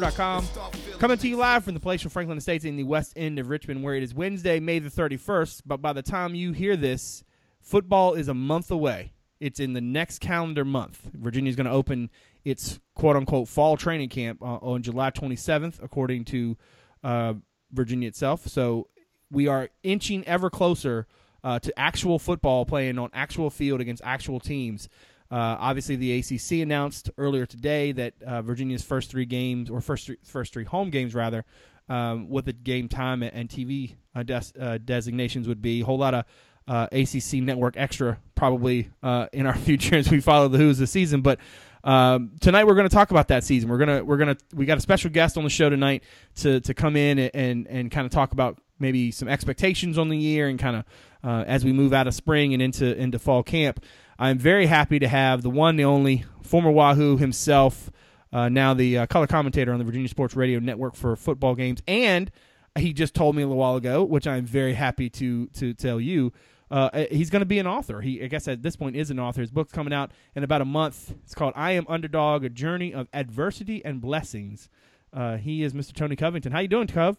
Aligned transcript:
publisher, 0.00 0.98
coming 0.98 1.16
to 1.18 1.28
you 1.28 1.36
live 1.36 1.64
from 1.64 1.74
the 1.74 1.80
palatial 1.80 2.10
Franklin 2.10 2.38
Estates 2.38 2.64
in 2.64 2.76
the 2.76 2.84
west 2.84 3.12
end 3.16 3.38
of 3.38 3.48
Richmond, 3.48 3.82
where 3.82 3.94
it 3.94 4.02
is 4.02 4.14
Wednesday, 4.14 4.60
May 4.60 4.78
the 4.78 4.90
31st. 4.90 5.62
But 5.64 5.80
by 5.80 5.92
the 5.92 6.02
time 6.02 6.34
you 6.34 6.52
hear 6.52 6.76
this, 6.76 7.24
football 7.62 8.14
is 8.14 8.28
a 8.28 8.34
month 8.34 8.70
away. 8.70 9.12
It's 9.40 9.60
in 9.60 9.72
the 9.72 9.80
next 9.80 10.20
calendar 10.20 10.64
month. 10.64 11.10
Virginia 11.14 11.50
is 11.50 11.56
going 11.56 11.66
to 11.66 11.72
open 11.72 12.10
its 12.44 12.78
quote 12.94 13.16
unquote 13.16 13.48
fall 13.48 13.76
training 13.76 14.08
camp 14.08 14.42
uh, 14.42 14.56
on 14.56 14.82
July 14.82 15.10
27th, 15.10 15.82
according 15.82 16.24
to 16.26 16.56
uh, 17.02 17.34
Virginia 17.72 18.08
itself. 18.08 18.46
So 18.46 18.88
we 19.30 19.48
are 19.48 19.70
inching 19.82 20.26
ever 20.26 20.50
closer 20.50 21.06
uh, 21.44 21.58
to 21.60 21.78
actual 21.78 22.18
football 22.18 22.64
playing 22.64 22.98
on 22.98 23.10
actual 23.12 23.50
field 23.50 23.80
against 23.80 24.02
actual 24.04 24.40
teams. 24.40 24.88
Uh, 25.30 25.56
obviously, 25.58 25.96
the 25.96 26.18
ACC 26.18 26.62
announced 26.62 27.10
earlier 27.18 27.46
today 27.46 27.92
that 27.92 28.14
uh, 28.22 28.42
Virginia's 28.42 28.82
first 28.82 29.10
three 29.10 29.26
games, 29.26 29.70
or 29.70 29.80
first 29.80 30.06
three, 30.06 30.16
first 30.24 30.52
three 30.52 30.64
home 30.64 30.90
games 30.90 31.14
rather, 31.14 31.44
um, 31.88 32.28
what 32.28 32.44
the 32.44 32.52
game 32.52 32.88
time 32.88 33.22
and 33.22 33.48
TV 33.48 33.94
uh, 34.14 34.22
des- 34.22 34.58
uh, 34.60 34.78
designations 34.84 35.48
would 35.48 35.62
be. 35.62 35.80
A 35.80 35.84
whole 35.84 35.98
lot 35.98 36.14
of 36.14 36.24
uh, 36.68 36.88
ACC 36.92 37.34
Network 37.34 37.76
extra 37.76 38.18
probably 38.34 38.90
in 39.32 39.46
our 39.46 39.54
future 39.56 39.96
as 39.96 40.10
we 40.10 40.20
follow 40.20 40.48
the 40.48 40.58
Hoos 40.58 40.78
this 40.78 40.90
season. 40.90 41.22
But 41.22 41.38
um, 41.86 42.32
tonight 42.40 42.66
we're 42.66 42.74
going 42.74 42.88
to 42.88 42.94
talk 42.94 43.12
about 43.12 43.28
that 43.28 43.44
season. 43.44 43.70
We're 43.70 43.78
gonna 43.78 44.02
we're 44.02 44.16
gonna 44.16 44.36
we 44.52 44.66
got 44.66 44.76
a 44.76 44.80
special 44.80 45.08
guest 45.08 45.38
on 45.38 45.44
the 45.44 45.50
show 45.50 45.70
tonight 45.70 46.02
to 46.36 46.60
to 46.60 46.74
come 46.74 46.96
in 46.96 47.18
and 47.20 47.30
and, 47.32 47.66
and 47.68 47.90
kind 47.92 48.04
of 48.04 48.10
talk 48.10 48.32
about 48.32 48.58
maybe 48.80 49.12
some 49.12 49.28
expectations 49.28 49.96
on 49.96 50.08
the 50.08 50.18
year 50.18 50.48
and 50.48 50.58
kind 50.58 50.76
of 50.76 50.84
uh, 51.22 51.44
as 51.46 51.64
we 51.64 51.72
move 51.72 51.92
out 51.92 52.08
of 52.08 52.14
spring 52.14 52.52
and 52.52 52.60
into 52.60 52.96
into 52.96 53.20
fall 53.20 53.44
camp. 53.44 53.84
I'm 54.18 54.38
very 54.38 54.66
happy 54.66 54.98
to 54.98 55.08
have 55.08 55.42
the 55.42 55.50
one, 55.50 55.76
the 55.76 55.84
only 55.84 56.24
former 56.42 56.70
Wahoo 56.70 57.16
himself, 57.16 57.90
uh, 58.32 58.48
now 58.48 58.74
the 58.74 58.98
uh, 58.98 59.06
color 59.06 59.26
commentator 59.26 59.72
on 59.72 59.78
the 59.78 59.84
Virginia 59.84 60.08
Sports 60.08 60.34
Radio 60.34 60.58
Network 60.58 60.94
for 60.94 61.14
football 61.16 61.54
games, 61.54 61.82
and 61.86 62.30
he 62.78 62.92
just 62.92 63.14
told 63.14 63.36
me 63.36 63.42
a 63.42 63.46
little 63.46 63.58
while 63.58 63.76
ago, 63.76 64.04
which 64.04 64.26
I'm 64.26 64.46
very 64.46 64.74
happy 64.74 65.08
to 65.10 65.46
to 65.48 65.74
tell 65.74 66.00
you. 66.00 66.32
Uh, 66.68 67.04
he's 67.10 67.30
going 67.30 67.40
to 67.40 67.46
be 67.46 67.60
an 67.60 67.66
author. 67.66 68.00
He, 68.00 68.22
I 68.22 68.26
guess, 68.26 68.48
at 68.48 68.62
this 68.62 68.74
point, 68.74 68.96
is 68.96 69.10
an 69.10 69.20
author. 69.20 69.40
His 69.40 69.52
book's 69.52 69.72
coming 69.72 69.92
out 69.92 70.10
in 70.34 70.42
about 70.42 70.60
a 70.60 70.64
month. 70.64 71.14
It's 71.24 71.34
called 71.34 71.52
"I 71.56 71.72
Am 71.72 71.86
Underdog: 71.88 72.44
A 72.44 72.48
Journey 72.48 72.92
of 72.92 73.08
Adversity 73.12 73.84
and 73.84 74.00
Blessings." 74.00 74.68
Uh, 75.12 75.36
he 75.36 75.62
is 75.62 75.72
Mr. 75.72 75.92
Tony 75.92 76.16
Covington. 76.16 76.52
How 76.52 76.58
you 76.58 76.68
doing, 76.68 76.88
Cov? 76.88 77.16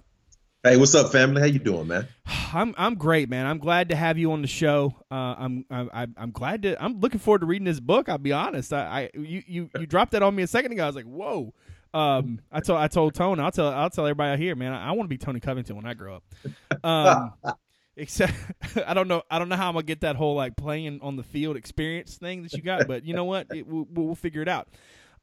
Hey, 0.64 0.76
what's 0.76 0.96
up, 0.96 1.12
family? 1.12 1.40
How 1.40 1.48
you 1.48 1.60
doing, 1.60 1.88
man? 1.88 2.08
I'm 2.26 2.74
I'm 2.78 2.96
great, 2.96 3.30
man. 3.30 3.46
I'm 3.46 3.60
glad 3.60 3.90
to 3.90 3.96
have 3.96 4.18
you 4.18 4.32
on 4.32 4.42
the 4.42 4.48
show. 4.48 4.96
Uh, 5.12 5.36
I'm 5.38 5.66
I'm 5.70 6.16
I'm 6.18 6.32
glad 6.32 6.64
to. 6.64 6.84
I'm 6.84 7.00
looking 7.00 7.20
forward 7.20 7.40
to 7.40 7.46
reading 7.46 7.66
this 7.66 7.80
book. 7.80 8.10
I'll 8.10 8.18
be 8.18 8.34
honest. 8.34 8.74
I, 8.74 9.10
I 9.14 9.18
you 9.18 9.44
you 9.46 9.70
you 9.80 9.86
dropped 9.86 10.14
that 10.14 10.24
on 10.24 10.36
me 10.36 10.44
a 10.44 10.48
second 10.48 10.72
ago. 10.72 10.84
I 10.84 10.88
was 10.88 10.96
like, 10.96 11.06
whoa. 11.06 11.54
Um, 11.94 12.42
I 12.52 12.60
told 12.60 12.80
I 12.80 12.88
told 12.88 13.14
Tony. 13.14 13.42
I'll 13.42 13.52
tell 13.52 13.70
I'll 13.70 13.90
tell 13.90 14.06
everybody 14.06 14.34
out 14.34 14.40
here, 14.40 14.56
man. 14.56 14.74
I, 14.74 14.90
I 14.90 14.92
want 14.92 15.04
to 15.06 15.10
be 15.10 15.18
Tony 15.18 15.40
Covington 15.40 15.76
when 15.76 15.86
I 15.86 15.94
grow 15.94 16.16
up. 16.16 16.86
Um, 16.86 17.34
except 17.96 18.34
I 18.88 18.94
don't 18.94 19.08
know 19.08 19.22
I 19.30 19.40
don't 19.40 19.50
know 19.50 19.56
how 19.56 19.68
I'm 19.68 19.74
gonna 19.74 19.84
get 19.84 20.02
that 20.02 20.16
whole 20.16 20.36
like 20.36 20.56
playing 20.56 21.00
on 21.02 21.18
the 21.18 21.24
field 21.24 21.56
experience 21.56 22.18
thing 22.18 22.44
that 22.44 22.54
you 22.54 22.62
got, 22.62 22.88
but 22.88 23.06
you 23.06 23.14
know 23.14 23.26
what? 23.26 23.48
It, 23.54 23.68
we'll, 23.68 23.88
we'll 23.92 24.16
figure 24.16 24.42
it 24.42 24.50
out. 24.50 24.68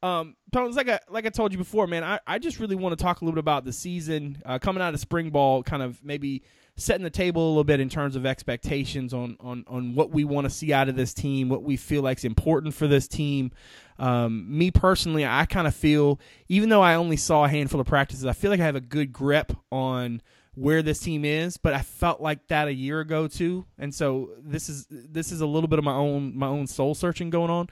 Um, 0.03 0.35
Tones, 0.51 0.75
like 0.75 0.89
I 0.89 0.99
like 1.09 1.25
I 1.25 1.29
told 1.29 1.51
you 1.51 1.57
before, 1.57 1.87
man, 1.87 2.03
I, 2.03 2.19
I 2.27 2.39
just 2.39 2.59
really 2.59 2.75
want 2.75 2.97
to 2.97 3.03
talk 3.03 3.21
a 3.21 3.25
little 3.25 3.35
bit 3.35 3.39
about 3.39 3.65
the 3.65 3.73
season 3.73 4.41
uh, 4.45 4.59
coming 4.59 4.81
out 4.81 4.93
of 4.93 4.99
spring 4.99 5.29
ball, 5.29 5.63
kind 5.63 5.81
of 5.81 6.03
maybe 6.03 6.43
setting 6.77 7.03
the 7.03 7.09
table 7.09 7.45
a 7.45 7.49
little 7.49 7.63
bit 7.63 7.79
in 7.79 7.89
terms 7.89 8.15
of 8.15 8.25
expectations 8.25 9.13
on 9.13 9.37
on 9.39 9.63
on 9.67 9.95
what 9.95 10.11
we 10.11 10.23
want 10.23 10.45
to 10.45 10.49
see 10.49 10.73
out 10.73 10.89
of 10.89 10.95
this 10.95 11.13
team, 11.13 11.49
what 11.49 11.63
we 11.63 11.77
feel 11.77 12.01
like 12.01 12.17
is 12.19 12.25
important 12.25 12.73
for 12.73 12.87
this 12.87 13.07
team. 13.07 13.51
Um, 13.97 14.45
me 14.57 14.71
personally, 14.71 15.25
I 15.25 15.45
kind 15.45 15.67
of 15.67 15.75
feel, 15.75 16.19
even 16.49 16.69
though 16.69 16.81
I 16.81 16.95
only 16.95 17.17
saw 17.17 17.45
a 17.45 17.49
handful 17.49 17.79
of 17.79 17.87
practices, 17.87 18.25
I 18.25 18.33
feel 18.33 18.51
like 18.51 18.59
I 18.59 18.65
have 18.65 18.75
a 18.75 18.81
good 18.81 19.13
grip 19.13 19.53
on 19.71 20.21
where 20.53 20.81
this 20.81 20.99
team 20.99 21.25
is, 21.25 21.57
but 21.57 21.73
I 21.73 21.81
felt 21.81 22.21
like 22.21 22.47
that 22.47 22.67
a 22.67 22.73
year 22.73 22.99
ago 22.99 23.27
too, 23.27 23.65
and 23.77 23.93
so 23.93 24.31
this 24.39 24.69
is 24.69 24.85
this 24.89 25.31
is 25.31 25.41
a 25.41 25.45
little 25.45 25.67
bit 25.67 25.79
of 25.79 25.85
my 25.85 25.93
own 25.93 26.37
my 26.37 26.47
own 26.47 26.67
soul 26.67 26.95
searching 26.95 27.29
going 27.29 27.49
on. 27.49 27.69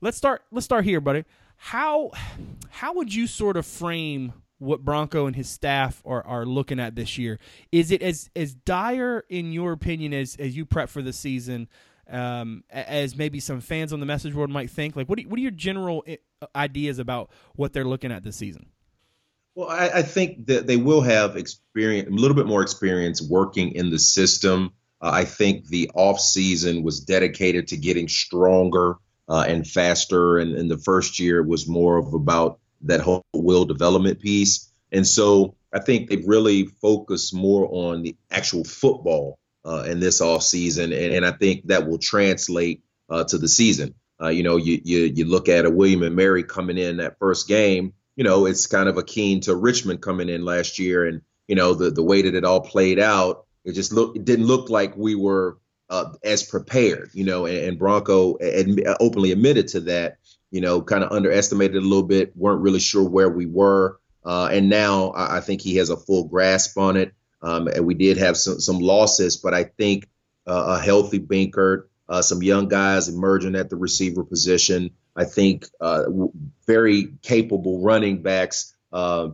Let's 0.00 0.16
start. 0.16 0.42
Let's 0.50 0.64
start 0.64 0.84
here, 0.84 1.00
buddy 1.00 1.24
how 1.64 2.10
how 2.70 2.92
would 2.94 3.14
you 3.14 3.28
sort 3.28 3.56
of 3.56 3.64
frame 3.64 4.32
what 4.58 4.84
Bronco 4.84 5.26
and 5.26 5.36
his 5.36 5.48
staff 5.48 6.02
are, 6.04 6.26
are 6.26 6.44
looking 6.44 6.80
at 6.80 6.96
this 6.96 7.18
year? 7.18 7.38
Is 7.70 7.92
it 7.92 8.02
as 8.02 8.28
as 8.34 8.52
dire 8.52 9.22
in 9.28 9.52
your 9.52 9.70
opinion 9.70 10.12
as 10.12 10.34
as 10.40 10.56
you 10.56 10.66
prep 10.66 10.88
for 10.88 11.02
the 11.02 11.12
season? 11.12 11.68
Um, 12.10 12.64
as 12.68 13.16
maybe 13.16 13.38
some 13.38 13.60
fans 13.60 13.92
on 13.92 14.00
the 14.00 14.06
message 14.06 14.34
board 14.34 14.50
might 14.50 14.70
think. 14.70 14.96
Like, 14.96 15.08
what 15.08 15.20
are, 15.20 15.22
what 15.22 15.38
are 15.38 15.40
your 15.40 15.52
general 15.52 16.02
eh, 16.06 16.16
ideas 16.54 16.98
about 16.98 17.30
what 17.54 17.72
they're 17.72 17.84
looking 17.84 18.10
at 18.10 18.24
this 18.24 18.36
season? 18.36 18.66
Well, 19.54 19.68
I, 19.68 19.88
I 19.88 20.02
think 20.02 20.46
that 20.46 20.66
they 20.66 20.76
will 20.76 21.00
have 21.00 21.36
experience, 21.36 22.08
a 22.08 22.12
little 22.12 22.36
bit 22.36 22.46
more 22.46 22.60
experience 22.60 23.22
working 23.22 23.76
in 23.76 23.90
the 23.90 24.00
system. 24.00 24.72
Uh, 25.00 25.10
I 25.14 25.24
think 25.24 25.68
the 25.68 25.92
off 25.94 26.18
season 26.18 26.82
was 26.82 27.00
dedicated 27.00 27.68
to 27.68 27.76
getting 27.76 28.08
stronger 28.08 28.96
uh, 29.28 29.44
and 29.46 29.66
faster. 29.66 30.38
And 30.38 30.56
in 30.56 30.68
the 30.68 30.78
first 30.78 31.18
year, 31.18 31.42
was 31.42 31.68
more 31.68 31.98
of 31.98 32.12
about 32.14 32.58
that 32.82 33.00
whole 33.00 33.22
will 33.32 33.64
development 33.64 34.20
piece. 34.20 34.70
And 34.90 35.06
so 35.06 35.54
I 35.72 35.78
think 35.80 36.08
they've 36.08 36.26
really 36.26 36.66
focused 36.66 37.34
more 37.34 37.68
on 37.70 38.02
the 38.02 38.16
actual 38.30 38.64
football 38.64 39.38
uh, 39.64 39.84
in 39.86 40.00
this 40.00 40.20
off 40.20 40.42
season, 40.42 40.92
and, 40.92 41.14
and 41.14 41.26
I 41.26 41.32
think 41.32 41.68
that 41.68 41.88
will 41.88 41.98
translate 41.98 42.82
uh, 43.08 43.24
to 43.24 43.38
the 43.38 43.48
season. 43.48 43.94
Uh, 44.20 44.28
you 44.28 44.42
know, 44.42 44.56
you, 44.56 44.80
you 44.84 45.00
you 45.14 45.24
look 45.24 45.48
at 45.48 45.64
a 45.64 45.70
William 45.70 46.02
and 46.02 46.16
Mary 46.16 46.44
coming 46.44 46.78
in 46.78 46.98
that 46.98 47.18
first 47.18 47.48
game. 47.48 47.94
You 48.16 48.24
know, 48.24 48.46
it's 48.46 48.66
kind 48.66 48.88
of 48.88 48.98
akin 48.98 49.40
to 49.42 49.54
Richmond 49.54 50.02
coming 50.02 50.28
in 50.28 50.44
last 50.44 50.78
year, 50.78 51.06
and 51.06 51.22
you 51.48 51.54
know 51.54 51.74
the 51.74 51.90
the 51.90 52.02
way 52.02 52.22
that 52.22 52.34
it 52.34 52.44
all 52.44 52.60
played 52.60 52.98
out. 52.98 53.46
It 53.64 53.72
just 53.72 53.92
looked 53.92 54.16
it 54.16 54.24
didn't 54.24 54.46
look 54.46 54.68
like 54.68 54.96
we 54.96 55.14
were 55.14 55.58
uh, 55.92 56.10
as 56.24 56.42
prepared, 56.42 57.10
you 57.12 57.22
know, 57.22 57.44
and, 57.44 57.58
and 57.58 57.78
Bronco 57.78 58.38
ad- 58.40 58.96
openly 58.98 59.30
admitted 59.30 59.68
to 59.68 59.80
that, 59.80 60.16
you 60.50 60.62
know, 60.62 60.80
kind 60.80 61.04
of 61.04 61.12
underestimated 61.12 61.76
a 61.76 61.86
little 61.86 62.02
bit, 62.02 62.34
weren't 62.34 62.62
really 62.62 62.80
sure 62.80 63.06
where 63.06 63.28
we 63.28 63.44
were. 63.44 64.00
Uh, 64.24 64.48
and 64.50 64.70
now 64.70 65.10
I, 65.10 65.36
I, 65.36 65.40
think 65.40 65.60
he 65.60 65.76
has 65.76 65.90
a 65.90 65.96
full 65.96 66.24
grasp 66.24 66.78
on 66.78 66.96
it. 66.96 67.12
Um, 67.42 67.68
and 67.68 67.84
we 67.84 67.92
did 67.92 68.16
have 68.16 68.38
some, 68.38 68.58
some 68.58 68.78
losses, 68.78 69.36
but 69.36 69.52
I 69.52 69.64
think 69.64 70.08
uh, 70.46 70.78
a 70.78 70.82
healthy 70.82 71.20
Benkert, 71.20 71.88
uh, 72.08 72.22
some 72.22 72.42
young 72.42 72.68
guys 72.68 73.08
emerging 73.08 73.54
at 73.54 73.68
the 73.68 73.76
receiver 73.76 74.24
position. 74.24 74.92
I 75.14 75.24
think 75.24 75.66
uh, 75.78 76.04
very 76.66 77.12
capable 77.20 77.82
running 77.82 78.22
backs 78.22 78.74
uh, 78.94 79.28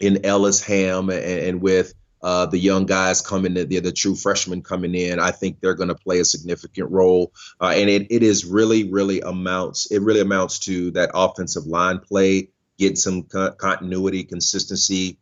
in 0.00 0.24
Ellis 0.24 0.62
Ham 0.64 1.10
and, 1.10 1.22
and 1.22 1.60
with 1.60 1.92
uh, 2.22 2.46
the 2.46 2.58
young 2.58 2.86
guys 2.86 3.20
coming 3.20 3.56
in, 3.56 3.68
the, 3.68 3.80
the 3.80 3.92
true 3.92 4.16
freshmen 4.16 4.62
coming 4.62 4.94
in, 4.94 5.20
I 5.20 5.30
think 5.30 5.60
they're 5.60 5.74
going 5.74 5.88
to 5.88 5.94
play 5.94 6.20
a 6.20 6.24
significant 6.24 6.90
role. 6.90 7.32
Uh, 7.60 7.72
and 7.76 7.88
it, 7.88 8.08
it 8.10 8.22
is 8.22 8.44
really, 8.44 8.90
really 8.90 9.20
amounts, 9.20 9.90
it 9.90 10.02
really 10.02 10.20
amounts 10.20 10.58
to 10.60 10.90
that 10.92 11.10
offensive 11.14 11.66
line 11.66 12.00
play, 12.00 12.50
getting 12.78 12.96
some 12.96 13.24
co- 13.24 13.52
continuity, 13.52 14.24
consistency, 14.24 15.18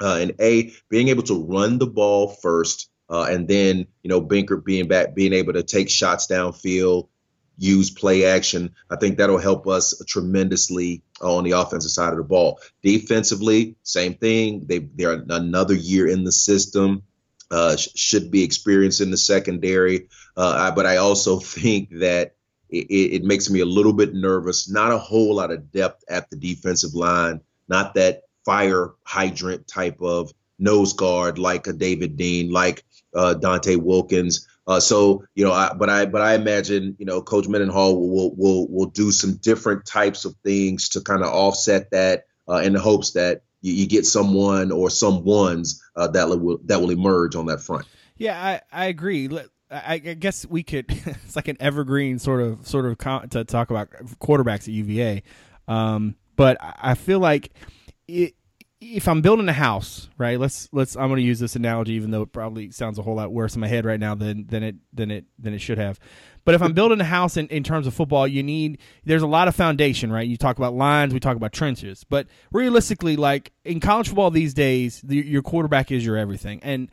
uh, 0.00 0.18
and 0.20 0.32
A, 0.40 0.72
being 0.88 1.08
able 1.08 1.22
to 1.24 1.44
run 1.44 1.78
the 1.78 1.86
ball 1.86 2.28
first. 2.28 2.90
Uh, 3.08 3.26
and 3.28 3.48
then, 3.48 3.86
you 4.02 4.08
know, 4.08 4.22
Benkert 4.22 4.64
being 4.64 4.86
back, 4.86 5.14
being 5.14 5.32
able 5.32 5.52
to 5.52 5.64
take 5.64 5.90
shots 5.90 6.28
downfield, 6.28 7.08
use 7.58 7.90
play 7.90 8.24
action. 8.24 8.74
I 8.88 8.96
think 8.96 9.18
that'll 9.18 9.38
help 9.38 9.66
us 9.66 10.00
tremendously 10.06 11.02
on 11.20 11.44
the 11.44 11.52
offensive 11.52 11.90
side 11.90 12.12
of 12.12 12.18
the 12.18 12.24
ball. 12.24 12.60
Defensively, 12.82 13.76
same 13.82 14.14
thing. 14.14 14.64
They 14.66 14.78
they're 14.78 15.24
another 15.28 15.74
year 15.74 16.08
in 16.08 16.24
the 16.24 16.32
system. 16.32 17.02
Uh, 17.50 17.76
should 17.76 18.30
be 18.30 18.44
experienced 18.44 19.00
in 19.00 19.10
the 19.10 19.16
secondary, 19.16 20.06
uh, 20.36 20.70
but 20.70 20.86
I 20.86 20.98
also 20.98 21.38
think 21.40 21.90
that 21.98 22.34
it, 22.68 22.86
it, 22.86 23.24
makes 23.24 23.50
me 23.50 23.58
a 23.58 23.66
little 23.66 23.92
bit 23.92 24.14
nervous. 24.14 24.70
Not 24.70 24.92
a 24.92 24.98
whole 24.98 25.34
lot 25.34 25.50
of 25.50 25.72
depth 25.72 26.04
at 26.08 26.30
the 26.30 26.36
defensive 26.36 26.94
line. 26.94 27.40
Not 27.68 27.94
that 27.94 28.22
fire 28.44 28.92
hydrant 29.02 29.66
type 29.66 30.00
of 30.00 30.32
nose 30.60 30.92
guard 30.92 31.38
like 31.38 31.66
a 31.66 31.72
David 31.72 32.16
Dean, 32.16 32.52
like 32.52 32.84
uh, 33.14 33.34
Donte 33.38 33.76
Wilkins. 33.76 34.46
Uh, 34.66 34.80
so 34.80 35.24
you 35.34 35.44
know, 35.44 35.52
I, 35.52 35.72
but 35.74 35.88
I 35.88 36.06
but 36.06 36.20
I 36.20 36.34
imagine 36.34 36.96
you 36.98 37.06
know 37.06 37.22
Coach 37.22 37.48
Mendenhall 37.48 37.96
will 37.96 38.34
will 38.36 38.68
will 38.68 38.86
do 38.86 39.10
some 39.10 39.36
different 39.36 39.86
types 39.86 40.24
of 40.24 40.34
things 40.44 40.90
to 40.90 41.00
kind 41.00 41.22
of 41.22 41.28
offset 41.28 41.90
that 41.90 42.26
uh, 42.48 42.56
in 42.56 42.74
the 42.74 42.80
hopes 42.80 43.12
that 43.12 43.42
you, 43.62 43.72
you, 43.72 43.86
get 43.86 44.06
someone 44.06 44.70
or 44.70 44.90
some 44.90 45.24
ones 45.24 45.82
uh, 45.96 46.08
that 46.08 46.28
will 46.28 46.58
that 46.66 46.80
will 46.80 46.90
emerge 46.90 47.34
on 47.36 47.46
that 47.46 47.60
front. 47.60 47.86
Yeah, 48.16 48.40
I 48.40 48.60
I 48.70 48.86
agree. 48.86 49.28
I, 49.70 49.94
I 49.94 49.98
guess 49.98 50.46
we 50.46 50.62
could. 50.62 50.86
it's 50.90 51.36
like 51.36 51.48
an 51.48 51.56
evergreen 51.58 52.18
sort 52.18 52.42
of 52.42 52.66
sort 52.66 52.86
of 52.86 52.98
con- 52.98 53.28
to 53.30 53.44
talk 53.44 53.70
about 53.70 53.90
quarterbacks 54.20 54.62
at 54.62 54.68
UVA, 54.68 55.22
um, 55.68 56.16
but 56.36 56.58
I 56.60 56.94
feel 56.94 57.18
like 57.18 57.52
it 58.06 58.34
if 58.80 59.08
I'm 59.08 59.20
building 59.20 59.48
a 59.48 59.52
house, 59.52 60.08
right? 60.16 60.40
Let's 60.40 60.68
let's 60.72 60.96
I'm 60.96 61.08
going 61.08 61.18
to 61.18 61.22
use 61.22 61.38
this 61.38 61.54
analogy, 61.54 61.92
even 61.92 62.10
though 62.10 62.22
it 62.22 62.32
probably 62.32 62.70
sounds 62.70 62.98
a 62.98 63.02
whole 63.02 63.16
lot 63.16 63.30
worse 63.30 63.54
in 63.54 63.60
my 63.60 63.68
head 63.68 63.84
right 63.84 64.00
now 64.00 64.14
than 64.14 64.46
than 64.46 64.62
it 64.62 64.76
than 64.92 65.10
it 65.10 65.26
than 65.38 65.52
it 65.52 65.60
should 65.60 65.78
have. 65.78 66.00
But 66.46 66.54
if 66.54 66.62
I'm 66.62 66.72
building 66.72 66.98
a 67.00 67.04
house 67.04 67.36
in, 67.36 67.46
in 67.48 67.62
terms 67.62 67.86
of 67.86 67.92
football, 67.92 68.26
you 68.26 68.42
need 68.42 68.78
there's 69.04 69.22
a 69.22 69.26
lot 69.26 69.48
of 69.48 69.54
foundation, 69.54 70.10
right? 70.10 70.26
You 70.26 70.38
talk 70.38 70.56
about 70.56 70.72
lines, 70.74 71.12
we 71.12 71.20
talk 71.20 71.36
about 71.36 71.52
trenches, 71.52 72.04
but 72.04 72.26
realistically, 72.52 73.16
like 73.16 73.52
in 73.64 73.80
college 73.80 74.08
football 74.08 74.30
these 74.30 74.54
days, 74.54 75.02
the, 75.02 75.16
your 75.16 75.42
quarterback 75.42 75.92
is 75.92 76.04
your 76.04 76.16
everything, 76.16 76.60
and 76.62 76.90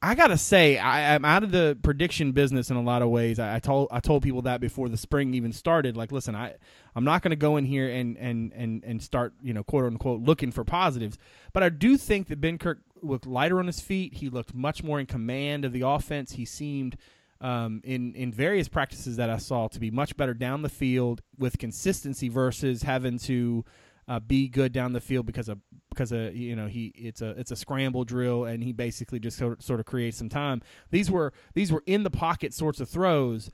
I 0.00 0.14
gotta 0.14 0.38
say, 0.38 0.78
I, 0.78 1.14
am 1.14 1.24
out 1.24 1.42
of 1.42 1.50
the 1.50 1.76
prediction 1.82 2.30
business 2.30 2.70
in 2.70 2.76
a 2.76 2.82
lot 2.82 3.02
of 3.02 3.08
ways. 3.08 3.40
I, 3.40 3.56
I, 3.56 3.58
told 3.58 3.88
I 3.90 3.98
told 3.98 4.22
people 4.22 4.42
that 4.42 4.60
before 4.60 4.88
the 4.88 4.96
spring 4.96 5.34
even 5.34 5.52
started. 5.52 5.96
Like, 5.96 6.12
listen, 6.12 6.36
I 6.36 6.54
I'm 6.94 7.02
not 7.02 7.22
to 7.22 7.36
go 7.36 7.56
in 7.56 7.64
here 7.64 7.88
and 7.88 8.16
and 8.16 8.52
and 8.52 8.84
and 8.84 9.02
start 9.02 9.34
you 9.42 9.52
know 9.52 9.64
quote 9.64 9.84
unquote 9.84 10.20
looking 10.22 10.52
for 10.52 10.62
positives. 10.62 11.18
But 11.52 11.64
I 11.64 11.68
do 11.68 11.96
think 11.96 12.28
that 12.28 12.40
Benkert 12.40 12.78
looked 13.02 13.26
lighter 13.26 13.58
on 13.58 13.66
his 13.66 13.80
feet. 13.80 14.14
He 14.14 14.28
looked 14.28 14.54
much 14.54 14.84
more 14.84 15.00
in 15.00 15.06
command 15.06 15.64
of 15.64 15.72
the 15.72 15.80
offense. 15.80 16.32
He 16.32 16.44
seemed 16.44 16.96
um, 17.40 17.80
in 17.82 18.14
in 18.14 18.32
various 18.32 18.68
practices 18.68 19.16
that 19.16 19.30
I 19.30 19.38
saw 19.38 19.66
to 19.66 19.80
be 19.80 19.90
much 19.90 20.16
better 20.16 20.34
down 20.34 20.62
the 20.62 20.68
field 20.68 21.22
with 21.36 21.58
consistency 21.58 22.28
versus 22.28 22.82
having 22.82 23.18
to 23.20 23.64
uh, 24.08 24.18
be 24.18 24.48
good 24.48 24.72
down 24.72 24.92
the 24.92 25.00
field 25.00 25.26
because 25.26 25.48
of 25.48 25.58
because 25.90 26.12
of 26.12 26.34
you 26.34 26.56
know 26.56 26.66
he 26.66 26.86
it's 26.94 27.20
a 27.20 27.30
it's 27.30 27.50
a 27.50 27.56
scramble 27.56 28.04
drill 28.04 28.44
and 28.44 28.64
he 28.64 28.72
basically 28.72 29.18
just 29.18 29.36
sort 29.36 29.52
of, 29.52 29.62
sort 29.62 29.80
of 29.80 29.86
creates 29.86 30.16
some 30.16 30.28
time. 30.28 30.62
These 30.90 31.10
were 31.10 31.32
these 31.54 31.70
were 31.70 31.82
in 31.86 32.02
the 32.02 32.10
pocket 32.10 32.54
sorts 32.54 32.80
of 32.80 32.88
throws. 32.88 33.50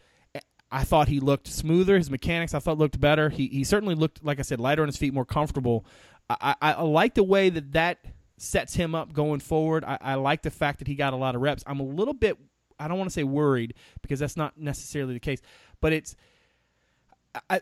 I 0.71 0.83
thought 0.83 1.09
he 1.09 1.21
looked 1.21 1.47
smoother. 1.47 1.97
His 1.99 2.11
mechanics 2.11 2.55
I 2.55 2.61
thought 2.61 2.79
looked 2.79 3.01
better. 3.01 3.29
He 3.31 3.49
he 3.49 3.65
certainly 3.65 3.95
looked 3.95 4.25
like 4.25 4.39
I 4.39 4.43
said 4.43 4.61
lighter 4.61 4.83
on 4.83 4.89
his 4.89 4.97
feet, 4.97 5.13
more 5.13 5.25
comfortable. 5.25 5.85
I, 6.31 6.55
I, 6.63 6.73
I 6.73 6.83
like 6.83 7.15
the 7.15 7.23
way 7.23 7.51
that 7.51 7.73
that 7.73 8.05
sets 8.39 8.75
him 8.75 8.95
up 8.95 9.13
going 9.13 9.41
forward. 9.41 9.85
I, 9.85 9.99
I 10.01 10.15
like 10.15 10.43
the 10.43 10.51
fact 10.51 10.79
that 10.79 10.89
he 10.89 10.95
got 10.95 11.13
a 11.13 11.17
lot 11.17 11.35
of 11.35 11.43
reps. 11.43 11.65
I'm 11.67 11.81
a 11.81 11.85
little 11.85 12.15
bit 12.15 12.39
I 12.79 12.89
don't 12.89 12.99
want 12.99 13.11
to 13.11 13.15
say 13.15 13.25
worried 13.25 13.75
because 14.03 14.21
that's 14.21 14.37
not 14.37 14.59
necessarily 14.59 15.15
the 15.15 15.21
case, 15.21 15.41
but 15.81 15.93
it's 15.93 16.17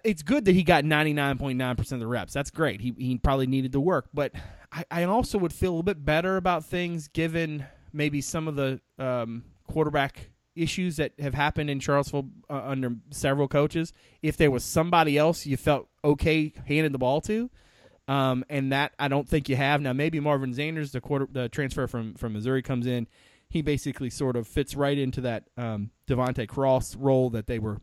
it's 0.04 0.22
good 0.22 0.44
that 0.44 0.54
he 0.54 0.62
got 0.62 0.84
99.9% 0.84 1.92
of 1.92 2.00
the 2.00 2.06
reps. 2.06 2.32
That's 2.32 2.50
great. 2.50 2.80
He, 2.80 2.94
he 2.98 3.18
probably 3.18 3.46
needed 3.46 3.72
to 3.72 3.80
work. 3.80 4.08
But 4.12 4.32
I, 4.70 4.84
I 4.90 5.04
also 5.04 5.38
would 5.38 5.52
feel 5.52 5.70
a 5.70 5.72
little 5.72 5.82
bit 5.82 6.04
better 6.04 6.36
about 6.36 6.64
things 6.64 7.08
given 7.08 7.66
maybe 7.92 8.20
some 8.20 8.48
of 8.48 8.56
the 8.56 8.80
um, 8.98 9.44
quarterback 9.66 10.30
issues 10.54 10.96
that 10.96 11.12
have 11.18 11.34
happened 11.34 11.70
in 11.70 11.80
Charlottesville 11.80 12.28
uh, 12.50 12.62
under 12.64 12.96
several 13.10 13.48
coaches. 13.48 13.92
If 14.22 14.36
there 14.36 14.50
was 14.50 14.64
somebody 14.64 15.16
else 15.16 15.46
you 15.46 15.56
felt 15.56 15.88
okay 16.04 16.52
handing 16.66 16.92
the 16.92 16.98
ball 16.98 17.20
to, 17.22 17.50
um, 18.08 18.44
and 18.48 18.72
that 18.72 18.92
I 18.98 19.08
don't 19.08 19.28
think 19.28 19.48
you 19.48 19.56
have 19.56 19.80
now. 19.80 19.92
Maybe 19.92 20.20
Marvin 20.20 20.52
Zanders, 20.52 20.92
the 20.92 21.00
quarter, 21.00 21.28
the 21.30 21.48
transfer 21.48 21.86
from 21.86 22.14
from 22.14 22.32
Missouri, 22.32 22.62
comes 22.62 22.86
in. 22.86 23.06
He 23.48 23.62
basically 23.62 24.10
sort 24.10 24.36
of 24.36 24.46
fits 24.46 24.74
right 24.74 24.96
into 24.96 25.20
that 25.22 25.44
um, 25.56 25.90
De'Vante 26.08 26.48
Cross 26.48 26.96
role 26.96 27.30
that 27.30 27.46
they 27.46 27.58
were 27.58 27.80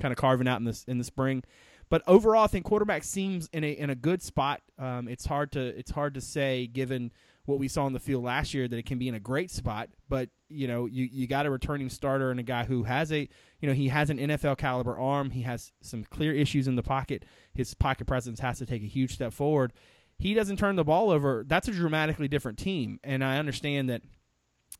kind 0.00 0.12
of 0.12 0.18
carving 0.18 0.48
out 0.48 0.58
in 0.58 0.64
this 0.64 0.84
in 0.84 0.98
the 0.98 1.04
spring. 1.04 1.42
But 1.88 2.02
overall, 2.06 2.44
I 2.44 2.46
think 2.46 2.64
quarterback 2.64 3.04
seems 3.04 3.48
in 3.52 3.64
a 3.64 3.70
in 3.70 3.90
a 3.90 3.94
good 3.94 4.22
spot. 4.22 4.62
Um, 4.78 5.08
it's 5.08 5.26
hard 5.26 5.52
to 5.52 5.60
it's 5.60 5.90
hard 5.90 6.14
to 6.14 6.20
say 6.20 6.66
given 6.66 7.12
what 7.44 7.58
we 7.58 7.68
saw 7.68 7.86
in 7.86 7.92
the 7.92 8.00
field 8.00 8.24
last 8.24 8.54
year 8.54 8.68
that 8.68 8.78
it 8.78 8.86
can 8.86 8.98
be 8.98 9.08
in 9.08 9.14
a 9.14 9.20
great 9.20 9.50
spot. 9.50 9.90
But 10.08 10.30
you 10.48 10.66
know, 10.66 10.86
you 10.86 11.08
you 11.10 11.26
got 11.26 11.46
a 11.46 11.50
returning 11.50 11.88
starter 11.88 12.30
and 12.30 12.40
a 12.40 12.44
guy 12.44 12.64
who 12.64 12.84
has 12.84 13.12
a 13.12 13.28
you 13.60 13.68
know 13.68 13.74
he 13.74 13.88
has 13.88 14.10
an 14.10 14.18
NFL 14.18 14.58
caliber 14.58 14.98
arm. 14.98 15.30
He 15.30 15.42
has 15.42 15.72
some 15.82 16.04
clear 16.04 16.32
issues 16.32 16.66
in 16.66 16.76
the 16.76 16.82
pocket. 16.82 17.24
His 17.52 17.74
pocket 17.74 18.06
presence 18.06 18.40
has 18.40 18.58
to 18.58 18.66
take 18.66 18.82
a 18.82 18.86
huge 18.86 19.14
step 19.14 19.32
forward. 19.32 19.72
He 20.18 20.34
doesn't 20.34 20.58
turn 20.58 20.76
the 20.76 20.84
ball 20.84 21.10
over. 21.10 21.44
That's 21.46 21.68
a 21.68 21.72
dramatically 21.72 22.28
different 22.28 22.58
team, 22.58 23.00
and 23.02 23.24
I 23.24 23.38
understand 23.38 23.90
that 23.90 24.02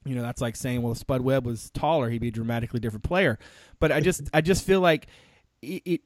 you 0.05 0.15
know 0.15 0.23
that's 0.23 0.41
like 0.41 0.57
saying 0.57 0.83
well 0.83 0.93
if 0.93 0.99
spud 0.99 1.21
webb 1.21 1.47
was 1.47 1.71
taller 1.71 2.11
he'd 2.11 2.21
be 2.21 2.29
a 2.29 2.33
dramatically 2.33 2.81
different 2.81 3.05
player 3.05 3.39
but 3.79 3.93
i 3.93 4.01
just 4.01 4.23
i 4.33 4.41
just 4.41 4.65
feel 4.65 4.81
like 4.81 5.07
it, 5.61 5.83
it, 5.85 6.01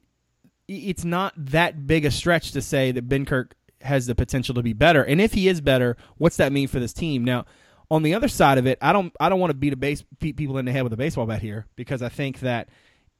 it's 0.67 1.03
not 1.03 1.33
that 1.37 1.87
big 1.87 2.05
a 2.05 2.11
stretch 2.11 2.51
to 2.51 2.61
say 2.61 2.91
that 2.91 3.07
Benkert 3.07 3.53
has 3.81 4.05
the 4.05 4.15
potential 4.15 4.53
to 4.55 4.61
be 4.61 4.73
better 4.73 5.03
and 5.03 5.21
if 5.21 5.33
he 5.33 5.47
is 5.47 5.61
better 5.61 5.95
what's 6.17 6.37
that 6.37 6.51
mean 6.51 6.67
for 6.67 6.79
this 6.79 6.93
team 6.93 7.23
now 7.23 7.45
on 7.89 8.03
the 8.03 8.13
other 8.13 8.27
side 8.27 8.57
of 8.57 8.65
it 8.67 8.77
i 8.81 8.91
don't 8.91 9.13
i 9.19 9.29
don't 9.29 9.39
want 9.39 9.51
to 9.51 9.57
beat 9.57 9.73
a 9.73 9.77
base 9.77 10.03
beat 10.19 10.35
people 10.35 10.57
in 10.57 10.65
the 10.65 10.71
head 10.71 10.83
with 10.83 10.93
a 10.93 10.97
baseball 10.97 11.25
bat 11.25 11.41
here 11.41 11.65
because 11.75 12.01
i 12.01 12.09
think 12.09 12.39
that 12.39 12.69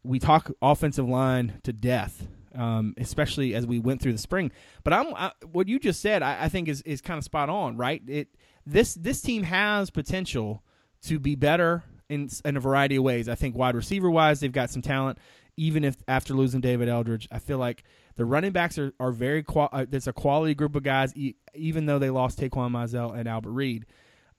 we 0.04 0.20
talk 0.20 0.52
offensive 0.62 1.08
line 1.08 1.60
to 1.64 1.72
death 1.72 2.28
um, 2.58 2.96
especially 2.98 3.54
as 3.54 3.68
we 3.68 3.80
went 3.80 4.02
through 4.02 4.14
the 4.14 4.18
spring. 4.18 4.52
But 4.84 4.94
I'm 4.94 5.14
I, 5.16 5.32
what 5.52 5.68
you 5.68 5.80
just 5.80 6.02
said. 6.02 6.24
I, 6.24 6.46
I, 6.46 6.50
think 6.50 6.68
is 6.68 6.82
is 6.82 7.02
kind 7.02 7.18
of 7.18 7.24
spot 7.24 7.50
on, 7.50 7.78
right? 7.78 8.02
It 8.08 8.30
this 8.66 8.96
this 8.96 9.22
team 9.22 9.44
has 9.44 9.90
potential 9.90 10.64
to 11.08 11.20
be 11.20 11.36
better 11.36 11.84
in 12.10 12.30
in 12.46 12.58
a 12.58 12.60
variety 12.60 12.96
of 12.96 13.04
ways. 13.04 13.28
I 13.30 13.36
think 13.36 13.56
wide 13.56 13.76
receiver 13.76 14.10
wise, 14.10 14.40
they've 14.40 14.52
got 14.52 14.70
some 14.70 14.82
talent. 14.82 15.18
Even 15.60 15.84
if 15.84 15.98
after 16.08 16.36
losing 16.36 16.62
David 16.62 16.88
Eldridge, 16.88 17.28
I 17.32 17.40
feel 17.40 17.58
like 17.58 17.84
the 18.16 18.26
running 18.26 18.52
backs 18.52 18.78
are, 18.78 18.94
are 19.00 19.12
very 19.12 19.42
qual. 19.44 19.70
Uh, 19.72 19.86
a 19.92 20.14
quality 20.14 20.54
group 20.54 20.76
of 20.76 20.84
guys, 20.84 21.16
e- 21.16 21.36
even 21.56 21.88
though 21.88 21.98
they 21.98 22.12
lost 22.12 22.40
Taquan 22.40 22.72
Mizzell 22.72 23.18
and 23.18 23.28
Albert 23.28 23.52
Reed. 23.52 23.86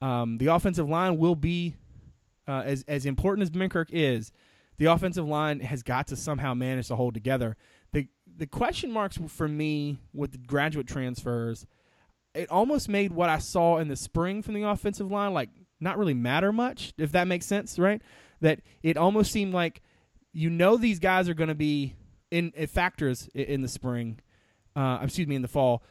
Um, 0.01 0.39
the 0.39 0.47
offensive 0.47 0.89
line 0.89 1.19
will 1.19 1.35
be 1.35 1.75
uh, 2.47 2.63
as 2.65 2.85
as 2.87 3.05
important 3.05 3.43
as 3.43 3.51
Benkert 3.51 3.89
is. 3.91 4.33
The 4.79 4.87
offensive 4.87 5.27
line 5.27 5.59
has 5.61 5.83
got 5.83 6.07
to 6.09 6.17
somehow 6.17 6.55
manage 6.55 6.87
to 6.89 6.97
hold 6.97 7.15
together. 7.15 7.57
the 7.93 8.07
The 8.37 8.47
question 8.47 8.93
marks 8.93 9.19
for 9.27 9.49
me 9.49 9.99
with 10.15 10.33
the 10.33 10.39
graduate 10.39 10.87
transfers, 10.87 11.67
it 12.39 12.51
almost 12.51 12.89
made 12.89 13.13
what 13.13 13.29
I 13.29 13.39
saw 13.39 13.79
in 13.79 13.89
the 13.89 13.97
spring 13.97 14.43
from 14.43 14.55
the 14.55 14.63
offensive 14.63 15.11
line 15.11 15.35
like 15.35 15.51
not 15.81 15.99
really 15.99 16.15
matter 16.15 16.53
much, 16.53 16.93
if 16.99 17.13
that 17.13 17.29
makes 17.29 17.47
sense, 17.47 17.79
right? 17.79 18.01
That 18.41 18.61
it 18.83 18.97
almost 18.97 19.33
seemed 19.33 19.53
like 19.53 19.83
you 20.33 20.51
know 20.51 20.77
these 20.77 20.99
guys 20.99 21.29
are 21.29 21.35
going 21.35 21.49
to 21.49 21.55
be 21.55 21.95
in, 22.31 22.53
in, 22.55 22.67
factors 22.67 23.29
in 23.35 23.63
the 23.63 23.69
spring, 23.69 24.21
uh, 24.77 25.01
excuse 25.03 25.27
me, 25.27 25.37
in 25.37 25.43
the 25.43 25.49
fall. 25.49 25.83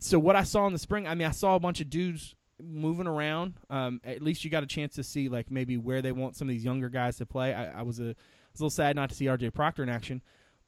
So 0.00 0.18
what 0.18 0.34
I 0.34 0.42
saw 0.42 0.66
in 0.66 0.72
the 0.72 0.78
spring, 0.78 1.06
I 1.06 1.14
mean, 1.14 1.28
I 1.28 1.32
saw 1.32 1.54
a 1.54 1.60
bunch 1.60 1.80
of 1.80 1.90
dudes 1.90 2.34
moving 2.60 3.06
around. 3.06 3.54
Um, 3.70 4.00
at 4.04 4.22
least 4.22 4.44
you 4.44 4.50
got 4.50 4.62
a 4.62 4.66
chance 4.66 4.94
to 4.94 5.04
see 5.04 5.28
like 5.28 5.50
maybe 5.50 5.76
where 5.76 6.02
they 6.02 6.12
want 6.12 6.36
some 6.36 6.48
of 6.48 6.52
these 6.52 6.64
younger 6.64 6.88
guys 6.88 7.16
to 7.18 7.26
play. 7.26 7.54
I, 7.54 7.80
I 7.80 7.82
was 7.82 8.00
a, 8.00 8.04
was 8.04 8.60
a 8.60 8.64
little 8.64 8.70
sad 8.70 8.96
not 8.96 9.10
to 9.10 9.14
see 9.14 9.28
R.J. 9.28 9.50
Proctor 9.50 9.82
in 9.82 9.88
action, 9.88 10.22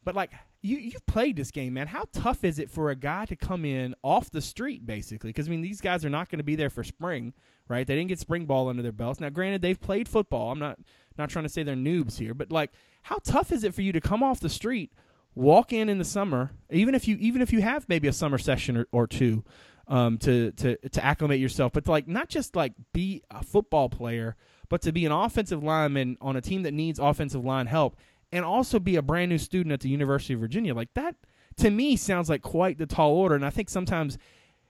but 0.04 0.14
like 0.14 0.30
you 0.62 0.78
you've 0.78 1.06
played 1.06 1.36
this 1.36 1.50
game, 1.50 1.74
man. 1.74 1.86
How 1.86 2.04
tough 2.12 2.44
is 2.44 2.58
it 2.58 2.70
for 2.70 2.90
a 2.90 2.96
guy 2.96 3.24
to 3.26 3.36
come 3.36 3.64
in 3.64 3.94
off 4.02 4.30
the 4.30 4.40
street, 4.40 4.86
basically? 4.86 5.30
Because 5.30 5.48
I 5.48 5.50
mean, 5.50 5.62
these 5.62 5.80
guys 5.80 6.04
are 6.04 6.10
not 6.10 6.28
going 6.28 6.38
to 6.38 6.44
be 6.44 6.56
there 6.56 6.70
for 6.70 6.82
spring, 6.82 7.34
right? 7.68 7.86
They 7.86 7.94
didn't 7.94 8.08
get 8.08 8.18
spring 8.18 8.46
ball 8.46 8.68
under 8.68 8.82
their 8.82 8.92
belts. 8.92 9.20
Now, 9.20 9.28
granted, 9.28 9.62
they've 9.62 9.80
played 9.80 10.08
football. 10.08 10.50
I'm 10.50 10.58
not 10.58 10.78
not 11.18 11.30
trying 11.30 11.44
to 11.44 11.48
say 11.48 11.62
they're 11.62 11.74
noobs 11.74 12.18
here, 12.18 12.34
but 12.34 12.50
like, 12.50 12.72
how 13.02 13.18
tough 13.24 13.52
is 13.52 13.64
it 13.64 13.74
for 13.74 13.82
you 13.82 13.92
to 13.92 14.00
come 14.00 14.22
off 14.22 14.40
the 14.40 14.48
street, 14.48 14.92
walk 15.34 15.72
in 15.72 15.88
in 15.88 15.98
the 15.98 16.04
summer, 16.04 16.50
even 16.70 16.94
if 16.94 17.06
you 17.06 17.16
even 17.20 17.42
if 17.42 17.52
you 17.52 17.62
have 17.62 17.88
maybe 17.88 18.08
a 18.08 18.12
summer 18.12 18.38
session 18.38 18.76
or, 18.76 18.86
or 18.92 19.06
two, 19.06 19.44
um, 19.88 20.18
to 20.18 20.52
to 20.52 20.76
to 20.88 21.04
acclimate 21.04 21.40
yourself, 21.40 21.72
but 21.72 21.84
to 21.84 21.90
like 21.90 22.08
not 22.08 22.28
just 22.28 22.56
like 22.56 22.72
be 22.92 23.22
a 23.30 23.42
football 23.42 23.88
player, 23.88 24.36
but 24.68 24.82
to 24.82 24.92
be 24.92 25.06
an 25.06 25.12
offensive 25.12 25.62
lineman 25.62 26.16
on 26.20 26.36
a 26.36 26.40
team 26.40 26.62
that 26.62 26.74
needs 26.74 26.98
offensive 26.98 27.44
line 27.44 27.66
help 27.66 27.96
and 28.36 28.44
also 28.44 28.78
be 28.78 28.96
a 28.96 29.02
brand 29.02 29.30
new 29.30 29.38
student 29.38 29.72
at 29.72 29.80
the 29.80 29.88
University 29.88 30.34
of 30.34 30.40
Virginia. 30.40 30.74
Like 30.74 30.92
that 30.94 31.16
to 31.58 31.70
me 31.70 31.96
sounds 31.96 32.28
like 32.28 32.42
quite 32.42 32.78
the 32.78 32.86
tall 32.86 33.12
order. 33.12 33.34
And 33.34 33.44
I 33.44 33.50
think 33.50 33.68
sometimes 33.68 34.18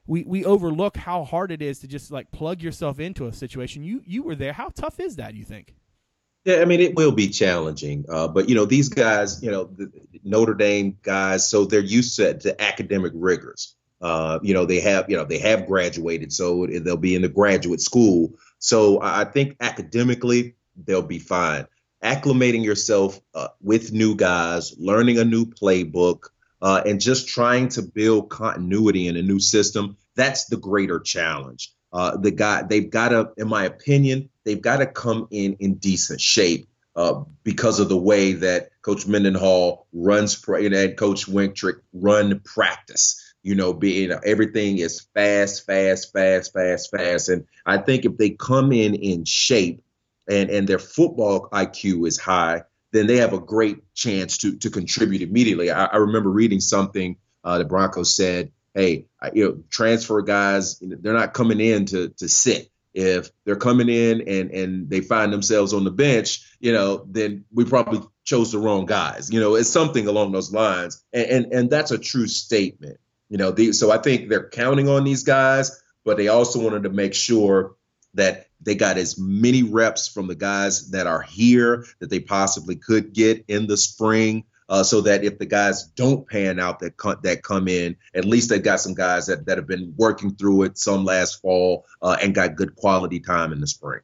we, 0.06 0.23
we 0.25 0.44
overlook 0.44 0.96
how 0.96 1.25
hard 1.25 1.50
it 1.50 1.61
is 1.61 1.80
to 1.80 1.88
just 1.88 2.11
like 2.11 2.30
plug 2.30 2.62
yourself 2.62 3.00
into 3.00 3.26
a 3.26 3.32
situation. 3.32 3.82
You 3.82 4.02
you 4.06 4.23
were 4.23 4.37
there. 4.37 4.52
How 4.52 4.68
tough 4.68 5.00
is 5.00 5.16
that? 5.16 5.35
You 5.35 5.44
think? 5.44 5.75
Yeah, 6.44 6.56
I 6.56 6.64
mean 6.64 6.80
it 6.80 6.94
will 6.94 7.11
be 7.11 7.28
challenging, 7.28 8.04
uh, 8.08 8.28
but 8.28 8.49
you 8.49 8.54
know 8.54 8.66
these 8.66 8.88
guys, 8.88 9.42
you 9.42 9.50
know 9.50 9.64
the 9.64 9.90
Notre 10.23 10.54
Dame 10.54 10.96
guys, 11.02 11.50
so 11.50 11.64
they're 11.64 11.80
used 11.80 12.16
to, 12.16 12.38
to 12.38 12.62
academic 12.62 13.12
rigors. 13.16 13.75
Uh, 14.00 14.38
you 14.42 14.54
know 14.54 14.64
they 14.64 14.78
have 14.78 15.11
you 15.11 15.16
know 15.16 15.25
they 15.25 15.38
have 15.38 15.66
graduated, 15.66 16.32
so 16.32 16.66
they'll 16.66 16.96
be 16.96 17.16
in 17.16 17.23
the 17.23 17.28
graduate 17.28 17.80
school. 17.80 18.32
So 18.61 19.00
I 19.02 19.25
think 19.25 19.56
academically 19.61 20.54
they'll 20.76 21.02
be 21.02 21.18
fine 21.18 21.66
acclimating 22.03 22.65
yourself 22.65 23.21
uh, 23.35 23.49
with 23.61 23.93
new 23.93 24.15
guys, 24.15 24.75
learning 24.79 25.19
a 25.19 25.25
new 25.25 25.47
playbook, 25.47 26.29
uh, 26.62 26.83
and 26.87 27.00
just 27.00 27.29
trying 27.29 27.69
to 27.69 27.83
build 27.83 28.31
continuity 28.31 29.09
in 29.09 29.17
a 29.17 29.23
new 29.23 29.41
system. 29.41 29.97
That's 30.15 30.47
the 30.47 30.57
greater 30.57 31.00
challenge. 31.00 31.73
Uh, 31.93 32.17
the 32.17 32.31
guy 32.31 32.62
they've 32.62 32.91
got 32.91 33.11
to, 33.11 33.31
in 33.37 33.49
my 33.49 33.65
opinion, 33.65 34.29
they've 34.45 34.61
got 34.61 34.79
to 34.79 34.87
come 34.87 35.29
in 35.31 35.55
in 35.61 35.75
decent 35.75 36.21
shape 36.21 36.69
uh, 36.95 37.23
because 37.45 37.79
of 37.81 37.88
the 37.88 37.97
way 37.97 38.33
that 38.33 38.71
Coach 38.83 39.07
Mendenhall 39.07 39.87
runs 39.93 40.43
and 40.49 40.97
Coach 40.97 41.26
Wintrich 41.26 41.81
run 41.93 42.41
practice. 42.41 43.23
You 43.43 43.55
know, 43.55 43.73
being 43.73 44.11
everything 44.25 44.79
is 44.79 45.07
fast, 45.15 45.67
fast, 45.67 46.12
fast, 46.12 46.53
fast, 46.53 46.91
fast, 46.91 47.29
and 47.29 47.47
I 47.65 47.79
think 47.79 48.05
if 48.05 48.17
they 48.17 48.31
come 48.31 48.73
in 48.73 48.95
in 48.95 49.25
shape 49.25 49.85
and 50.28 50.50
and 50.50 50.68
their 50.68 50.78
football 50.78 51.49
IQ 51.50 52.06
is 52.06 52.18
high, 52.18 52.62
then 52.92 53.06
they 53.06 53.16
have 53.16 53.33
a 53.33 53.40
great 53.40 53.95
chance 53.95 54.38
to 54.38 54.56
to 54.59 54.71
contribute 54.71 55.23
immediately. 55.23 55.71
I, 55.71 55.87
I 55.87 55.97
remember 55.97 56.30
reading 56.30 56.61
something 56.61 57.16
uh, 57.45 57.59
the 57.59 57.64
Broncos 57.64 58.16
said 58.16 58.52
hey, 58.76 59.06
you 59.33 59.45
know, 59.45 59.62
transfer 59.71 60.21
guys, 60.21 60.78
they're 60.80 61.14
not 61.14 61.35
coming 61.35 61.61
in 61.61 61.87
to 61.87 62.11
to 62.11 62.28
sit. 62.28 62.71
If 62.95 63.30
they're 63.45 63.56
coming 63.56 63.88
in 63.88 64.23
and 64.28 64.50
and 64.52 64.88
they 64.88 65.00
find 65.00 65.33
themselves 65.33 65.73
on 65.75 65.85
the 65.85 65.90
bench, 65.90 66.47
you 66.61 66.73
know, 66.73 67.04
then 67.09 67.45
we 67.52 67.64
probably 67.64 68.00
chose 68.25 68.52
the 68.52 68.59
wrong 68.59 68.87
guys. 68.87 69.30
You 69.30 69.40
know, 69.40 69.54
it's 69.54 69.68
something 69.68 70.06
along 70.06 70.33
those 70.33 70.52
lines, 70.52 71.02
and 71.12 71.26
and, 71.26 71.52
and 71.52 71.71
that's 71.71 71.90
a 71.90 71.99
true 71.99 72.26
statement. 72.26 72.99
You 73.28 73.38
know, 73.38 73.50
the, 73.50 73.73
so 73.73 73.90
I 73.90 73.99
think 73.99 74.28
they're 74.28 74.49
counting 74.49 74.88
on 74.88 75.02
these 75.02 75.25
guys, 75.25 75.83
but 76.04 76.16
they 76.16 76.28
also 76.28 76.62
wanted 76.62 76.85
to 76.85 76.90
make 76.90 77.12
sure 77.12 77.75
that 78.14 78.46
they 78.60 78.75
got 78.75 78.98
as 78.98 79.18
many 79.18 79.62
reps 79.62 80.08
from 80.08 80.26
the 80.26 80.34
guys 80.34 80.90
that 80.90 81.06
are 81.06 81.22
here 81.22 81.84
that 81.98 82.10
they 82.10 82.20
possibly 82.20 82.76
could 82.76 83.12
get 83.12 83.44
in 83.48 83.66
the 83.66 83.76
spring. 83.76 84.44
Uh, 84.68 84.82
so 84.82 85.00
that 85.00 85.22
if 85.22 85.38
the 85.38 85.46
guys 85.46 85.84
don't 85.94 86.28
pan 86.28 86.58
out 86.58 86.80
that 86.80 86.96
co- 86.96 87.14
that 87.22 87.44
come 87.44 87.68
in, 87.68 87.94
at 88.16 88.25
least 88.25 88.48
they've 88.50 88.64
got 88.64 88.80
some 88.80 88.94
guys 88.94 89.26
that, 89.26 89.46
that 89.46 89.58
have 89.58 89.68
been 89.68 89.94
working 89.96 90.34
through 90.34 90.64
it 90.64 90.76
some 90.76 91.04
last 91.04 91.40
fall 91.40 91.86
uh, 92.02 92.16
and 92.20 92.34
got 92.34 92.56
good 92.56 92.75
quality 92.75 93.20
time 93.20 93.52
in 93.52 93.60
the 93.60 93.66
spring. 93.68 94.00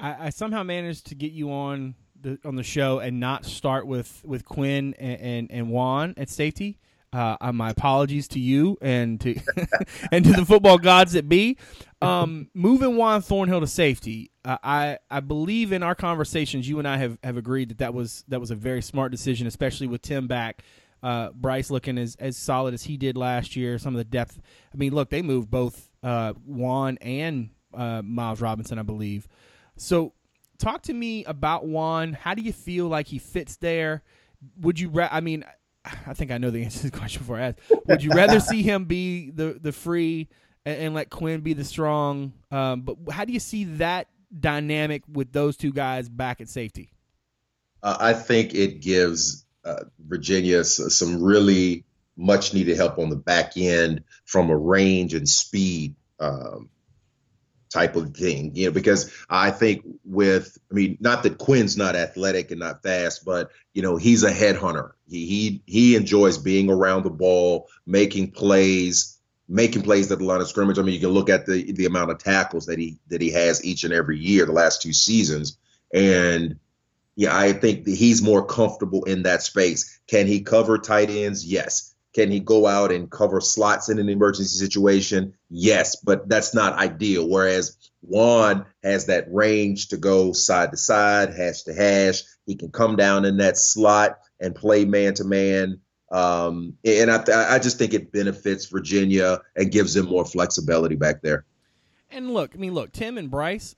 I, 0.00 0.26
I, 0.26 0.30
somehow 0.30 0.62
managed 0.62 1.08
to 1.08 1.14
get 1.14 1.32
you 1.32 1.52
on 1.52 1.94
the 2.18 2.38
on 2.42 2.56
the 2.56 2.62
show 2.62 3.00
and 3.00 3.20
not 3.20 3.44
start 3.44 3.86
with 3.86 4.22
with 4.24 4.46
Quinn 4.46 4.94
and 4.98 5.20
and, 5.20 5.50
and 5.50 5.68
Juan 5.68 6.14
at 6.16 6.30
safety. 6.30 6.78
Uh, 7.12 7.36
uh, 7.40 7.52
my 7.52 7.70
apologies 7.70 8.28
to 8.28 8.40
you 8.40 8.76
and 8.82 9.20
to 9.20 9.34
and 10.12 10.24
to 10.24 10.32
the 10.32 10.44
football 10.44 10.76
gods 10.76 11.12
that 11.12 11.28
be. 11.28 11.56
Um, 12.02 12.50
moving 12.52 12.96
Juan 12.96 13.22
Thornhill 13.22 13.60
to 13.60 13.66
safety, 13.66 14.30
uh, 14.44 14.58
I 14.62 14.98
I 15.10 15.20
believe 15.20 15.72
in 15.72 15.82
our 15.82 15.94
conversations, 15.94 16.68
you 16.68 16.78
and 16.78 16.86
I 16.86 16.98
have, 16.98 17.18
have 17.22 17.36
agreed 17.36 17.70
that 17.70 17.78
that 17.78 17.94
was 17.94 18.24
that 18.28 18.40
was 18.40 18.50
a 18.50 18.54
very 18.54 18.82
smart 18.82 19.12
decision, 19.12 19.46
especially 19.46 19.86
with 19.86 20.02
Tim 20.02 20.26
back. 20.26 20.62
Uh, 21.02 21.30
Bryce 21.30 21.70
looking 21.70 21.98
as, 21.98 22.16
as 22.16 22.36
solid 22.36 22.74
as 22.74 22.82
he 22.82 22.96
did 22.96 23.16
last 23.16 23.54
year. 23.54 23.78
Some 23.78 23.94
of 23.94 23.98
the 23.98 24.04
depth. 24.04 24.40
I 24.74 24.76
mean, 24.76 24.92
look, 24.92 25.10
they 25.10 25.22
moved 25.22 25.50
both 25.50 25.90
uh, 26.02 26.32
Juan 26.44 26.98
and 27.00 27.50
uh, 27.72 28.02
Miles 28.02 28.40
Robinson, 28.40 28.78
I 28.78 28.82
believe. 28.82 29.28
So, 29.76 30.14
talk 30.58 30.82
to 30.82 30.92
me 30.92 31.24
about 31.24 31.66
Juan. 31.66 32.12
How 32.12 32.34
do 32.34 32.42
you 32.42 32.52
feel 32.52 32.88
like 32.88 33.06
he 33.06 33.18
fits 33.18 33.56
there? 33.56 34.02
Would 34.60 34.80
you? 34.80 34.90
I 35.00 35.20
mean, 35.20 35.44
I 36.06 36.14
think 36.14 36.30
I 36.30 36.38
know 36.38 36.50
the 36.50 36.64
answer 36.64 36.80
to 36.80 36.90
the 36.90 36.98
question 36.98 37.20
before 37.22 37.36
I 37.36 37.48
ask. 37.48 37.58
Would 37.86 38.02
you 38.02 38.10
rather 38.10 38.40
see 38.40 38.62
him 38.62 38.84
be 38.84 39.30
the 39.30 39.58
the 39.60 39.72
free 39.72 40.28
and, 40.64 40.78
and 40.78 40.94
let 40.94 41.10
Quinn 41.10 41.40
be 41.40 41.52
the 41.52 41.64
strong? 41.64 42.32
Um, 42.50 42.82
but 42.82 42.96
how 43.10 43.24
do 43.24 43.32
you 43.32 43.40
see 43.40 43.64
that 43.64 44.08
dynamic 44.38 45.02
with 45.10 45.32
those 45.32 45.56
two 45.56 45.72
guys 45.72 46.08
back 46.08 46.40
at 46.40 46.48
safety? 46.48 46.90
Uh, 47.82 47.96
I 48.00 48.12
think 48.12 48.54
it 48.54 48.80
gives 48.80 49.44
uh, 49.64 49.84
Virginia 49.98 50.64
some 50.64 51.22
really 51.22 51.84
much 52.16 52.54
needed 52.54 52.76
help 52.76 52.98
on 52.98 53.10
the 53.10 53.16
back 53.16 53.56
end 53.56 54.02
from 54.24 54.50
a 54.50 54.56
range 54.56 55.14
and 55.14 55.28
speed 55.28 55.94
um, 56.18 56.70
type 57.70 57.96
of 57.96 58.16
thing, 58.16 58.54
you 58.54 58.66
know, 58.66 58.72
because 58.72 59.12
I 59.28 59.50
think 59.50 59.84
with, 60.04 60.58
I 60.70 60.74
mean, 60.74 60.98
not 61.00 61.22
that 61.22 61.38
Quinn's 61.38 61.76
not 61.76 61.96
athletic 61.96 62.50
and 62.50 62.60
not 62.60 62.82
fast, 62.82 63.24
but 63.24 63.50
you 63.74 63.82
know, 63.82 63.96
he's 63.96 64.22
a 64.22 64.32
headhunter. 64.32 64.92
He 65.08 65.26
he 65.26 65.62
he 65.66 65.96
enjoys 65.96 66.38
being 66.38 66.70
around 66.70 67.02
the 67.04 67.10
ball, 67.10 67.68
making 67.86 68.32
plays, 68.32 69.18
making 69.48 69.82
plays 69.82 70.10
at 70.10 70.18
the 70.18 70.24
line 70.24 70.40
of 70.40 70.48
scrimmage. 70.48 70.78
I 70.78 70.82
mean, 70.82 70.94
you 70.94 71.00
can 71.00 71.10
look 71.10 71.30
at 71.30 71.46
the 71.46 71.72
the 71.72 71.86
amount 71.86 72.10
of 72.10 72.18
tackles 72.18 72.66
that 72.66 72.78
he 72.78 72.98
that 73.08 73.20
he 73.20 73.30
has 73.30 73.64
each 73.64 73.84
and 73.84 73.92
every 73.92 74.18
year, 74.18 74.46
the 74.46 74.52
last 74.52 74.82
two 74.82 74.92
seasons, 74.92 75.58
and 75.92 76.58
yeah, 77.16 77.36
I 77.36 77.52
think 77.52 77.84
that 77.84 77.94
he's 77.94 78.22
more 78.22 78.44
comfortable 78.44 79.04
in 79.04 79.22
that 79.22 79.42
space. 79.42 79.98
Can 80.06 80.26
he 80.26 80.40
cover 80.40 80.78
tight 80.78 81.08
ends? 81.08 81.46
Yes. 81.46 81.94
Can 82.16 82.30
he 82.30 82.40
go 82.40 82.66
out 82.66 82.92
and 82.92 83.10
cover 83.10 83.42
slots 83.42 83.90
in 83.90 83.98
an 83.98 84.08
emergency 84.08 84.56
situation? 84.56 85.34
Yes, 85.50 85.96
but 85.96 86.26
that's 86.30 86.54
not 86.54 86.72
ideal. 86.72 87.28
Whereas 87.28 87.76
Juan 88.00 88.64
has 88.82 89.04
that 89.06 89.26
range 89.30 89.88
to 89.88 89.98
go 89.98 90.32
side 90.32 90.70
to 90.70 90.78
side, 90.78 91.34
hash 91.34 91.64
to 91.64 91.74
hash. 91.74 92.22
He 92.46 92.54
can 92.54 92.70
come 92.70 92.96
down 92.96 93.26
in 93.26 93.36
that 93.36 93.58
slot 93.58 94.18
and 94.40 94.54
play 94.54 94.86
man 94.86 95.12
to 95.12 95.24
man. 95.24 95.82
Um, 96.10 96.78
and 96.86 97.10
I, 97.10 97.56
I 97.56 97.58
just 97.58 97.76
think 97.76 97.92
it 97.92 98.12
benefits 98.12 98.64
Virginia 98.64 99.40
and 99.54 99.70
gives 99.70 99.92
them 99.92 100.06
more 100.06 100.24
flexibility 100.24 100.96
back 100.96 101.20
there. 101.20 101.44
And 102.10 102.32
look, 102.32 102.52
I 102.54 102.56
mean, 102.56 102.72
look, 102.72 102.92
Tim 102.92 103.18
and 103.18 103.30
Bryce, 103.30 103.76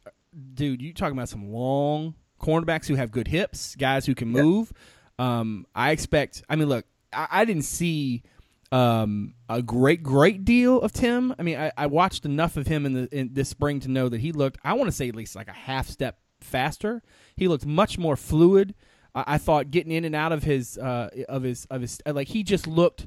dude, 0.54 0.80
you 0.80 0.94
talking 0.94 1.18
about 1.18 1.28
some 1.28 1.50
long 1.50 2.14
cornerbacks 2.40 2.86
who 2.86 2.94
have 2.94 3.10
good 3.10 3.26
hips, 3.26 3.74
guys 3.74 4.06
who 4.06 4.14
can 4.14 4.28
move. 4.28 4.72
Um, 5.18 5.66
I 5.74 5.90
expect. 5.90 6.44
I 6.48 6.54
mean, 6.54 6.68
look, 6.68 6.84
I, 7.12 7.28
I 7.30 7.44
didn't 7.44 7.62
see 7.62 8.22
um, 8.70 9.34
a 9.48 9.62
great, 9.62 10.02
great 10.02 10.44
deal 10.44 10.80
of 10.80 10.92
Tim. 10.92 11.34
I 11.38 11.42
mean, 11.42 11.58
I, 11.58 11.72
I 11.76 11.86
watched 11.86 12.24
enough 12.24 12.56
of 12.56 12.66
him 12.66 12.86
in, 12.86 12.92
the, 12.92 13.08
in 13.16 13.30
this 13.32 13.48
spring 13.48 13.80
to 13.80 13.88
know 13.88 14.08
that 14.08 14.20
he 14.20 14.32
looked. 14.32 14.58
I 14.64 14.74
want 14.74 14.88
to 14.88 14.96
say 14.96 15.08
at 15.08 15.16
least 15.16 15.34
like 15.36 15.48
a 15.48 15.52
half 15.52 15.88
step 15.88 16.18
faster. 16.40 17.02
He 17.36 17.48
looked 17.48 17.66
much 17.66 17.98
more 17.98 18.16
fluid. 18.16 18.74
I, 19.14 19.24
I 19.26 19.38
thought 19.38 19.70
getting 19.70 19.92
in 19.92 20.04
and 20.04 20.14
out 20.14 20.32
of 20.32 20.42
his 20.42 20.78
uh, 20.78 21.10
of 21.28 21.42
his 21.42 21.66
of 21.66 21.80
his 21.80 22.00
like 22.06 22.28
he 22.28 22.42
just 22.42 22.66
looked 22.66 23.06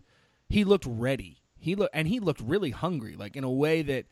he 0.50 0.63
looked 0.63 0.86
ready. 0.88 1.38
He 1.58 1.75
looked 1.75 1.96
and 1.96 2.08
he 2.08 2.20
looked 2.20 2.41
really 2.41 2.72
hungry, 2.72 3.15
like 3.15 3.36
in 3.36 3.43
a 3.43 3.51
way 3.51 3.81
that 3.84 4.05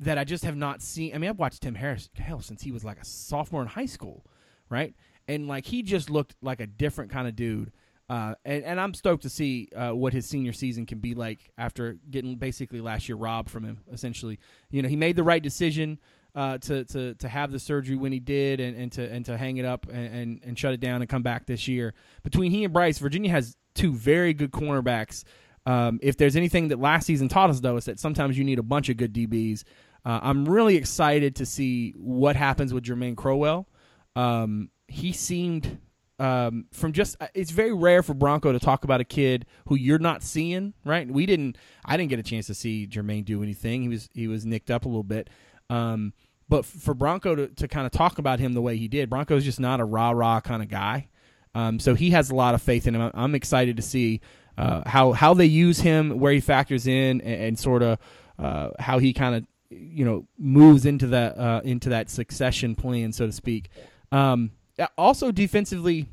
that 0.00 0.18
I 0.18 0.24
just 0.24 0.44
have 0.44 0.56
not 0.56 0.82
seen. 0.82 1.14
I 1.14 1.18
mean, 1.18 1.30
I've 1.30 1.38
watched 1.38 1.62
Tim 1.62 1.76
Harris 1.76 2.10
hell 2.16 2.40
since 2.40 2.62
he 2.62 2.72
was 2.72 2.84
like 2.84 3.00
a 3.00 3.04
sophomore 3.04 3.62
in 3.62 3.68
high 3.68 3.86
school, 3.86 4.26
right? 4.68 4.94
And 5.28 5.48
like 5.48 5.66
he 5.66 5.82
just 5.82 6.10
looked 6.10 6.34
like 6.42 6.60
a 6.60 6.66
different 6.66 7.10
kind 7.10 7.28
of 7.28 7.36
dude. 7.36 7.72
Uh, 8.08 8.34
and, 8.44 8.64
and 8.64 8.80
I'm 8.80 8.94
stoked 8.94 9.22
to 9.22 9.30
see 9.30 9.68
uh, 9.74 9.90
what 9.90 10.12
his 10.12 10.26
senior 10.26 10.52
season 10.52 10.86
can 10.86 10.98
be 10.98 11.14
like 11.14 11.50
after 11.56 11.96
getting 12.10 12.36
basically 12.36 12.80
last 12.80 13.08
year 13.08 13.16
robbed 13.16 13.50
from 13.50 13.64
him. 13.64 13.78
Essentially, 13.90 14.38
you 14.70 14.82
know, 14.82 14.88
he 14.88 14.96
made 14.96 15.16
the 15.16 15.22
right 15.22 15.42
decision 15.42 15.98
uh, 16.34 16.58
to, 16.58 16.84
to 16.84 17.14
to 17.14 17.28
have 17.28 17.52
the 17.52 17.58
surgery 17.58 17.96
when 17.96 18.12
he 18.12 18.20
did, 18.20 18.60
and, 18.60 18.76
and 18.76 18.92
to 18.92 19.10
and 19.10 19.24
to 19.26 19.36
hang 19.36 19.58
it 19.58 19.64
up 19.64 19.86
and, 19.88 20.14
and, 20.14 20.40
and 20.44 20.58
shut 20.58 20.74
it 20.74 20.80
down 20.80 21.02
and 21.02 21.08
come 21.08 21.22
back 21.22 21.46
this 21.46 21.68
year. 21.68 21.94
Between 22.22 22.50
he 22.50 22.64
and 22.64 22.72
Bryce, 22.72 22.98
Virginia 22.98 23.30
has 23.30 23.56
two 23.74 23.92
very 23.92 24.34
good 24.34 24.50
cornerbacks. 24.50 25.24
Um, 25.64 26.00
if 26.02 26.16
there's 26.16 26.36
anything 26.36 26.68
that 26.68 26.80
last 26.80 27.06
season 27.06 27.28
taught 27.28 27.50
us, 27.50 27.60
though, 27.60 27.76
is 27.76 27.84
that 27.84 28.00
sometimes 28.00 28.36
you 28.36 28.44
need 28.44 28.58
a 28.58 28.64
bunch 28.64 28.88
of 28.88 28.96
good 28.96 29.12
DBs. 29.12 29.64
Uh, 30.04 30.18
I'm 30.22 30.48
really 30.48 30.76
excited 30.76 31.36
to 31.36 31.46
see 31.46 31.92
what 31.96 32.34
happens 32.34 32.74
with 32.74 32.82
Germane 32.82 33.14
Crowell. 33.14 33.68
Um, 34.16 34.70
he 34.88 35.12
seemed 35.12 35.78
um, 36.18 36.66
from 36.72 36.92
just 36.92 37.16
uh, 37.20 37.28
it's 37.34 37.50
very 37.50 37.72
rare 37.72 38.02
for 38.02 38.14
Bronco 38.14 38.52
to 38.52 38.60
talk 38.60 38.84
about 38.84 39.00
a 39.00 39.04
kid 39.04 39.46
who 39.66 39.74
you're 39.74 39.98
not 39.98 40.22
seeing. 40.22 40.74
Right? 40.84 41.10
We 41.10 41.26
didn't. 41.26 41.58
I 41.84 41.96
didn't 41.96 42.10
get 42.10 42.18
a 42.18 42.22
chance 42.22 42.46
to 42.46 42.54
see 42.54 42.86
Germane 42.86 43.24
do 43.24 43.42
anything. 43.42 43.82
He 43.82 43.88
was 43.88 44.08
he 44.12 44.28
was 44.28 44.44
nicked 44.46 44.70
up 44.70 44.84
a 44.84 44.88
little 44.88 45.02
bit. 45.02 45.30
Um, 45.70 46.12
but 46.48 46.66
for 46.66 46.92
Bronco 46.92 47.34
to, 47.34 47.48
to 47.48 47.68
kind 47.68 47.86
of 47.86 47.92
talk 47.92 48.18
about 48.18 48.38
him 48.38 48.52
the 48.52 48.60
way 48.60 48.76
he 48.76 48.88
did, 48.88 49.08
Bronco's 49.08 49.44
just 49.44 49.60
not 49.60 49.80
a 49.80 49.84
rah 49.84 50.10
rah 50.10 50.40
kind 50.40 50.62
of 50.62 50.68
guy. 50.68 51.08
Um, 51.54 51.78
so 51.78 51.94
he 51.94 52.10
has 52.10 52.30
a 52.30 52.34
lot 52.34 52.54
of 52.54 52.62
faith 52.62 52.86
in 52.86 52.94
him. 52.94 53.10
I'm 53.14 53.34
excited 53.34 53.76
to 53.76 53.82
see 53.82 54.20
uh, 54.58 54.82
how 54.86 55.12
how 55.12 55.34
they 55.34 55.46
use 55.46 55.80
him, 55.80 56.18
where 56.18 56.32
he 56.32 56.40
factors 56.40 56.86
in, 56.86 57.20
and, 57.20 57.42
and 57.42 57.58
sort 57.58 57.82
of 57.82 57.98
uh, 58.38 58.70
how 58.78 58.98
he 58.98 59.12
kind 59.12 59.34
of 59.34 59.46
you 59.70 60.04
know 60.04 60.26
moves 60.38 60.86
into 60.86 61.08
that 61.08 61.38
uh, 61.38 61.60
into 61.64 61.90
that 61.90 62.10
succession 62.10 62.74
plan, 62.74 63.12
so 63.12 63.26
to 63.26 63.32
speak. 63.32 63.70
Um, 64.10 64.50
also 64.96 65.30
defensively, 65.32 66.08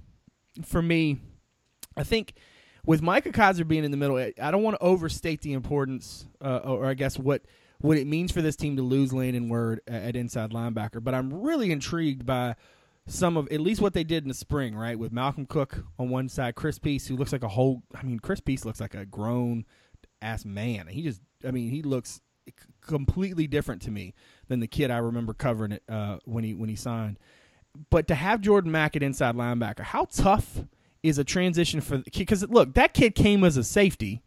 for 0.64 0.82
me, 0.82 1.20
I 1.96 2.04
think 2.04 2.34
with 2.86 3.02
Micah 3.02 3.32
Kiser 3.32 3.68
being 3.68 3.84
in 3.84 3.92
the 3.92 3.98
middle, 3.98 4.18
I 4.18 4.52
don't 4.52 4.64
want 4.64 4.80
to 4.80 4.84
overstate 4.84 5.42
the 5.42 5.54
importance, 5.54 6.26
uh, 6.44 6.58
or 6.58 6.86
I 6.86 6.94
guess 6.94 7.18
what 7.18 7.44
what 7.82 7.98
it 7.98 8.08
means 8.08 8.32
for 8.32 8.42
this 8.42 8.58
team 8.58 8.76
to 8.76 8.82
lose 8.82 9.14
Landon 9.14 9.48
Word 9.48 9.80
at 9.88 10.16
inside 10.16 10.52
linebacker. 10.52 11.02
But 11.04 11.16
I'm 11.16 11.34
really 11.42 11.72
intrigued 11.72 12.26
by 12.26 12.56
some 13.08 13.38
of 13.38 13.48
at 13.52 13.62
least 13.62 13.82
what 13.82 13.94
they 13.94 14.04
did 14.04 14.24
in 14.24 14.28
the 14.28 14.34
spring, 14.34 14.76
right? 14.76 14.98
With 15.00 15.12
Malcolm 15.12 15.46
Cook 15.46 15.86
on 15.98 16.10
one 16.10 16.30
side, 16.30 16.56
Chris 16.56 16.78
Peace, 16.78 17.08
who 17.08 17.16
looks 17.16 17.32
like 17.32 17.44
a 17.44 17.48
whole. 17.48 17.84
I 17.96 18.04
mean, 18.04 18.20
Chris 18.20 18.40
Peace 18.40 18.66
looks 18.66 18.82
like 18.82 18.96
a 18.96 19.06
grown 19.06 19.66
ass 20.22 20.46
man. 20.46 20.88
He 20.88 21.04
just, 21.04 21.22
I 21.48 21.52
mean, 21.52 21.70
he 21.70 21.82
looks 21.82 22.22
completely 22.82 23.48
different 23.48 23.82
to 23.84 23.92
me 23.92 24.14
than 24.48 24.60
the 24.60 24.68
kid 24.68 24.92
I 24.92 24.98
remember 24.98 25.34
covering 25.34 25.74
it 25.74 25.84
uh, 25.88 26.18
when 26.26 26.44
he 26.44 26.54
when 26.54 26.70
he 26.70 26.76
signed 26.76 27.20
but 27.90 28.08
to 28.08 28.16
have 28.16 28.42
Jordan 28.42 28.72
Mack 28.72 28.96
at 28.96 29.04
inside 29.04 29.36
linebacker, 29.36 29.82
how 29.82 30.06
tough 30.06 30.62
is 31.04 31.18
a 31.18 31.24
transition 31.24 31.82
for 31.82 32.00
because 32.00 32.48
look, 32.50 32.74
that 32.74 32.94
kid 32.94 33.16
came 33.16 33.44
as 33.44 33.58
a 33.58 33.64
safety, 33.64 34.22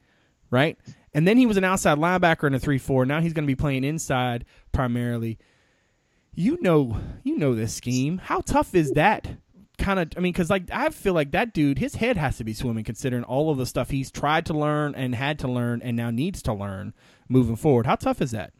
right? 0.51 0.79
And 1.13 1.29
then 1.29 1.37
he 1.37 1.47
was 1.47 1.57
an 1.57 1.65
outside 1.65 1.99
linebacker 1.99 2.47
in 2.47 2.55
a 2.55 2.61
3-4. 2.61 3.07
Now 3.07 3.21
he's 3.21 3.35
going 3.35 3.45
to 3.45 3.51
be 3.51 3.57
playing 3.57 3.85
inside 3.85 4.45
primarily. 4.73 5.39
You 6.35 6.59
know, 6.63 6.99
you 7.23 7.37
know 7.37 7.55
this 7.55 7.75
scheme. 7.75 8.19
How 8.19 8.41
tough 8.41 8.75
is 8.75 8.93
that? 8.93 9.29
Kind 9.79 10.01
of, 10.01 10.13
I 10.17 10.21
mean, 10.21 10.33
because 10.33 10.49
like 10.49 10.71
I 10.73 10.89
feel 10.91 11.13
like 11.13 11.33
that 11.33 11.53
dude, 11.53 11.79
his 11.79 11.97
head 11.97 12.17
has 12.17 12.39
to 12.39 12.45
be 12.45 12.55
swimming 12.55 12.85
considering 12.85 13.25
all 13.25 13.51
of 13.51 13.59
the 13.59 13.67
stuff 13.67 13.91
he's 13.91 14.11
tried 14.11 14.47
to 14.47 14.55
learn 14.55 14.95
and 14.95 15.15
had 15.15 15.39
to 15.41 15.49
learn 15.49 15.83
and 15.83 15.97
now 15.97 16.11
needs 16.11 16.41
to 16.43 16.55
learn 16.55 16.95
moving 17.29 17.57
forward. 17.57 17.87
How 17.87 17.97
tough 17.97 18.23
is 18.23 18.31
that? 18.31 18.53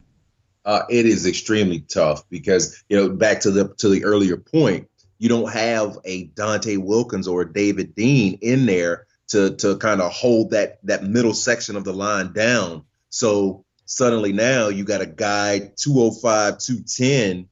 Uh, 0.65 0.83
it 0.89 1.05
is 1.05 1.25
extremely 1.25 1.81
tough 1.81 2.27
because 2.29 2.83
you 2.87 2.97
know 2.97 3.09
back 3.09 3.41
to 3.41 3.51
the 3.51 3.67
to 3.77 3.89
the 3.89 4.05
earlier 4.05 4.37
point, 4.37 4.89
you 5.17 5.29
don't 5.29 5.51
have 5.51 5.97
a 6.05 6.27
Donte 6.29 6.77
Wilkins 6.77 7.27
or 7.27 7.41
a 7.41 7.53
David 7.53 7.95
Dean 7.95 8.39
in 8.41 8.65
there 8.65 9.05
to 9.27 9.55
to 9.57 9.77
kind 9.77 10.01
of 10.01 10.11
hold 10.11 10.51
that 10.51 10.79
that 10.85 11.03
middle 11.03 11.33
section 11.33 11.75
of 11.75 11.83
the 11.83 11.93
line 11.93 12.33
down. 12.33 12.83
So 13.09 13.65
suddenly 13.85 14.33
now 14.33 14.69
you 14.69 14.83
got 14.83 15.01
a 15.01 15.05
guy 15.05 15.71
205, 15.75 16.57
210 16.59 17.47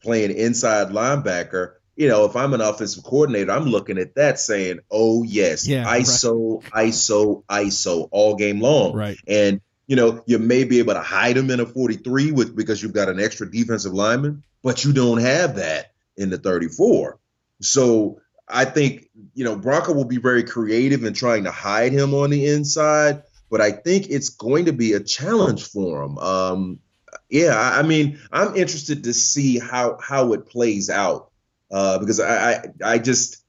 playing 0.00 0.30
inside 0.30 0.88
linebacker. 0.88 1.74
You 1.96 2.08
know, 2.08 2.24
if 2.24 2.34
I'm 2.34 2.54
an 2.54 2.60
offensive 2.60 3.04
coordinator, 3.04 3.52
I'm 3.52 3.66
looking 3.66 3.98
at 3.98 4.16
that 4.16 4.40
saying, 4.40 4.80
oh, 4.90 5.22
yes, 5.22 5.66
yeah, 5.66 5.84
ISO, 5.84 6.62
right. 6.74 6.88
ISO, 6.88 7.44
ISO 7.44 8.08
all 8.10 8.34
game 8.34 8.60
long. 8.60 8.94
Right. 8.94 9.16
And, 9.28 9.60
you 9.86 9.96
know, 9.96 10.22
you 10.26 10.38
may 10.38 10.64
be 10.64 10.78
able 10.78 10.94
to 10.94 11.02
hide 11.02 11.36
him 11.36 11.50
in 11.50 11.60
a 11.60 11.66
43 11.66 12.32
with 12.32 12.56
because 12.56 12.82
you've 12.82 12.92
got 12.92 13.08
an 13.08 13.20
extra 13.20 13.50
defensive 13.50 13.92
lineman, 13.92 14.42
but 14.62 14.84
you 14.84 14.92
don't 14.92 15.18
have 15.18 15.56
that 15.56 15.92
in 16.16 16.30
the 16.30 16.38
34. 16.38 17.18
So 17.60 18.20
I 18.48 18.64
think, 18.64 19.08
you 19.34 19.44
know, 19.44 19.56
Bronco 19.56 19.92
will 19.92 20.04
be 20.04 20.18
very 20.18 20.44
creative 20.44 21.04
in 21.04 21.14
trying 21.14 21.44
to 21.44 21.50
hide 21.50 21.92
him 21.92 22.14
on 22.14 22.30
the 22.30 22.46
inside 22.46 23.22
but 23.54 23.60
I 23.60 23.70
think 23.70 24.10
it's 24.10 24.30
going 24.30 24.64
to 24.64 24.72
be 24.72 24.94
a 24.94 25.00
challenge 25.00 25.64
for 25.64 26.02
him. 26.02 26.18
Um, 26.18 26.80
yeah, 27.30 27.54
I, 27.54 27.78
I, 27.78 27.82
mean, 27.82 28.18
I'm 28.32 28.56
interested 28.56 29.04
to 29.04 29.14
see 29.14 29.60
how 29.60 29.96
how 30.02 30.32
it 30.32 30.46
plays 30.46 30.90
out 30.90 31.30
uh, 31.70 31.98
because 32.00 32.18
I, 32.18 32.52
I, 32.52 32.64
I 32.84 32.98
just 32.98 33.44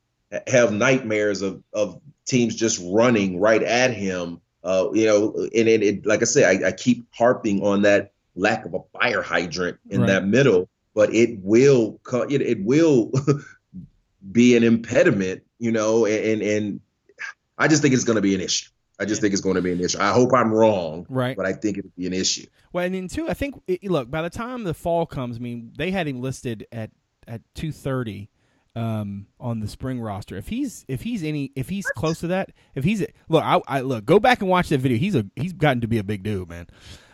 have 0.45 0.71
nightmares 0.71 1.41
of 1.41 1.63
of 1.73 1.99
teams 2.25 2.55
just 2.55 2.79
running 2.85 3.39
right 3.39 3.63
at 3.63 3.95
him. 3.95 4.41
Uh, 4.65 4.89
you 4.93 5.05
know, 5.05 5.31
and 5.35 5.69
it, 5.69 5.83
it 5.83 6.05
like 6.07 6.23
I 6.23 6.25
say, 6.25 6.43
I, 6.43 6.69
I, 6.69 6.71
keep 6.71 7.05
harping 7.13 7.63
on 7.63 7.83
that 7.83 8.13
lack 8.35 8.65
of 8.65 8.73
a 8.73 8.79
fire 8.97 9.21
hydrant 9.21 9.77
in 9.91 10.01
right. 10.01 10.07
that 10.07 10.25
middle, 10.25 10.69
but 10.95 11.13
it 11.13 11.37
will 11.43 11.99
it, 12.31 12.41
it 12.41 12.63
will 12.63 13.11
be 14.31 14.57
an 14.57 14.63
impediment, 14.63 15.43
you 15.59 15.71
know, 15.71 16.07
and 16.07 16.41
and 16.41 16.79
I 17.59 17.67
just 17.67 17.83
think 17.83 17.93
it's 17.93 18.05
going 18.05 18.15
to 18.15 18.23
be 18.23 18.33
an 18.33 18.41
issue. 18.41 18.71
I 18.99 19.05
just 19.05 19.21
think 19.21 19.33
it's 19.33 19.41
going 19.41 19.55
to 19.55 19.61
be 19.61 19.71
an 19.71 19.79
issue. 19.81 19.99
I 19.99 20.11
hope 20.11 20.33
I'm 20.33 20.51
wrong, 20.51 21.05
right? 21.09 21.37
But 21.37 21.45
I 21.45 21.53
think 21.53 21.77
it'll 21.77 21.91
be 21.95 22.07
an 22.07 22.13
issue. 22.13 22.47
Well, 22.73 22.85
and 22.85 22.95
then 22.95 23.07
too, 23.07 23.29
I 23.29 23.35
think 23.35 23.61
look 23.83 24.09
by 24.09 24.23
the 24.23 24.31
time 24.31 24.63
the 24.63 24.73
fall 24.73 25.05
comes, 25.05 25.37
I 25.37 25.41
mean, 25.41 25.73
they 25.77 25.91
had 25.91 26.07
him 26.07 26.21
listed 26.21 26.65
at 26.71 26.89
at 27.27 27.41
two 27.53 27.71
thirty 27.71 28.29
um, 28.75 29.27
on 29.39 29.59
the 29.59 29.67
spring 29.67 29.99
roster. 29.99 30.35
If 30.35 30.47
he's 30.47 30.85
if 30.87 31.01
he's 31.01 31.23
any 31.23 31.51
if 31.55 31.69
he's 31.69 31.85
close 31.87 32.19
to 32.19 32.27
that, 32.27 32.51
if 32.75 32.83
he's 32.83 33.05
look, 33.29 33.43
I, 33.43 33.61
I 33.67 33.81
look 33.81 34.05
go 34.05 34.19
back 34.19 34.41
and 34.41 34.49
watch 34.49 34.69
that 34.69 34.79
video. 34.79 34.97
He's 34.97 35.15
a 35.15 35.25
he's 35.35 35.53
gotten 35.53 35.81
to 35.81 35.87
be 35.87 35.97
a 35.97 36.03
big 36.03 36.23
dude, 36.23 36.49
man. 36.49 36.67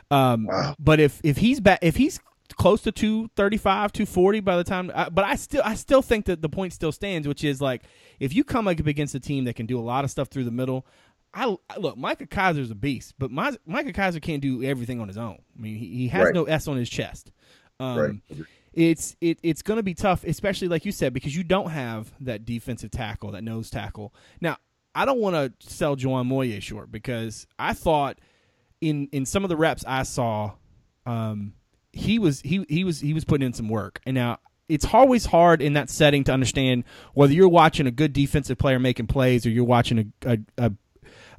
Um, 0.10 0.46
wow. 0.46 0.76
But 0.80 1.00
if 1.00 1.22
if 1.24 1.38
he's 1.38 1.60
back 1.60 1.80
if 1.82 1.96
he's 1.96 2.20
close 2.58 2.82
to 2.82 2.92
235 2.92 3.94
240 3.94 4.40
by 4.42 4.58
the 4.58 4.64
time 4.66 4.92
I, 4.94 5.08
but 5.08 5.24
i 5.24 5.36
still 5.38 5.62
i 5.64 5.74
still 5.74 6.02
think 6.02 6.26
that 6.26 6.42
the 6.42 6.50
point 6.50 6.74
still 6.74 6.92
stands 6.92 7.26
which 7.26 7.46
is 7.46 7.62
like 7.62 7.84
if 8.20 8.36
you 8.36 8.44
come 8.44 8.68
up 8.68 8.78
against 8.78 9.16
a 9.16 9.22
team 9.22 9.46
that 9.46 9.56
can 9.56 9.68
do 9.68 9.80
a 9.80 9.82
lot 9.82 10.04
of 10.04 10.12
stuff 10.12 10.28
through 10.28 10.44
the 10.44 10.52
middle 10.52 10.86
I, 11.34 11.56
look, 11.78 11.98
Micah 11.98 12.28
Kiser's 12.28 12.72
a 12.72 12.76
beast, 12.76 13.14
but 13.18 13.32
my, 13.32 13.56
Micah 13.66 13.94
Kiser 13.94 14.20
can't 14.20 14.42
do 14.42 14.64
everything 14.64 15.00
on 15.00 15.08
his 15.08 15.18
own. 15.18 15.38
I 15.58 15.62
mean, 15.62 15.78
he, 15.78 15.88
he 15.88 16.08
has 16.10 16.26
right. 16.26 16.34
no 16.34 16.44
S 16.44 16.68
on 16.68 16.76
his 16.76 16.90
chest. 16.90 17.32
Um, 17.80 17.98
right. 18.30 18.46
It's 18.74 19.16
it, 19.20 19.40
it's 19.44 19.62
going 19.62 19.78
to 19.78 19.84
be 19.84 19.94
tough, 19.94 20.24
especially 20.24 20.68
like 20.70 20.86
you 20.86 20.92
said, 20.92 21.14
because 21.14 21.36
you 21.36 21.44
don't 21.44 21.72
have 21.72 22.12
that 22.22 22.46
defensive 22.46 22.92
tackle, 22.92 23.32
that 23.32 23.44
nose 23.44 23.70
tackle. 23.70 24.14
Now, 24.40 24.58
I 24.96 25.06
don't 25.06 25.20
want 25.20 25.36
to 25.36 25.68
sell 25.68 25.96
Juwan 25.96 26.26
Moye 26.26 26.60
short 26.60 26.92
because 26.92 27.48
I 27.60 27.74
thought 27.74 28.20
in 28.80 29.10
in 29.12 29.26
some 29.26 29.44
of 29.44 29.50
the 29.50 29.58
reps 29.58 29.84
I 29.86 30.04
saw, 30.04 30.54
um, 31.06 31.54
he 31.92 32.20
was 32.20 32.42
he 32.42 32.66
he 32.70 32.84
was 32.84 33.00
he 33.02 33.14
was 33.14 33.26
putting 33.26 33.46
in 33.46 33.54
some 33.54 33.70
work. 33.70 34.00
And 34.06 34.16
now 34.16 34.40
it's 34.70 34.86
always 34.94 35.26
hard 35.26 35.62
in 35.62 35.74
that 35.74 35.90
setting 35.90 36.24
to 36.26 36.32
understand 36.32 36.86
whether 37.14 37.34
you're 37.34 37.50
watching 37.50 37.88
a 37.88 37.92
good 37.92 38.14
defensive 38.14 38.58
player 38.58 38.80
making 38.80 39.08
plays 39.08 39.46
or 39.46 39.50
you're 39.50 39.66
watching 39.66 40.14
a, 40.26 40.34
a, 40.34 40.40
a 40.58 40.72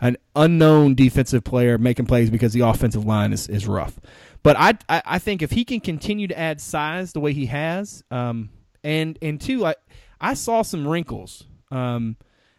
an 0.02 0.16
unknown 0.34 0.94
defensive 0.94 1.44
player 1.44 1.78
making 1.78 2.06
plays 2.06 2.28
because 2.28 2.52
the 2.52 2.60
offensive 2.60 3.04
line 3.06 3.32
is, 3.32 3.48
is 3.48 3.66
rough. 3.68 3.98
But 4.42 4.56
I, 4.58 4.74
I, 4.88 5.02
I 5.04 5.18
think 5.18 5.42
if 5.42 5.52
he 5.52 5.64
can 5.64 5.80
continue 5.80 6.26
to 6.26 6.38
add 6.38 6.60
size 6.60 7.12
the 7.12 7.20
way 7.20 7.32
he 7.32 7.46
has, 7.46 8.02
um, 8.10 8.50
and 8.82 9.18
and 9.22 9.40
two, 9.40 9.64
I 9.64 9.74
I 10.20 10.34
saw 10.34 10.62
some 10.62 10.86
wrinkles 10.86 11.44
um, 11.70 12.16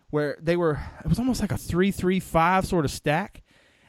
where 0.10 0.38
they 0.42 0.56
were 0.56 0.80
it 1.04 1.08
was 1.08 1.20
almost 1.20 1.42
like 1.42 1.52
a 1.52 1.58
three 1.58 1.92
three 1.92 2.20
five 2.20 2.66
sort 2.66 2.86
of 2.86 2.92
stack, 2.92 3.44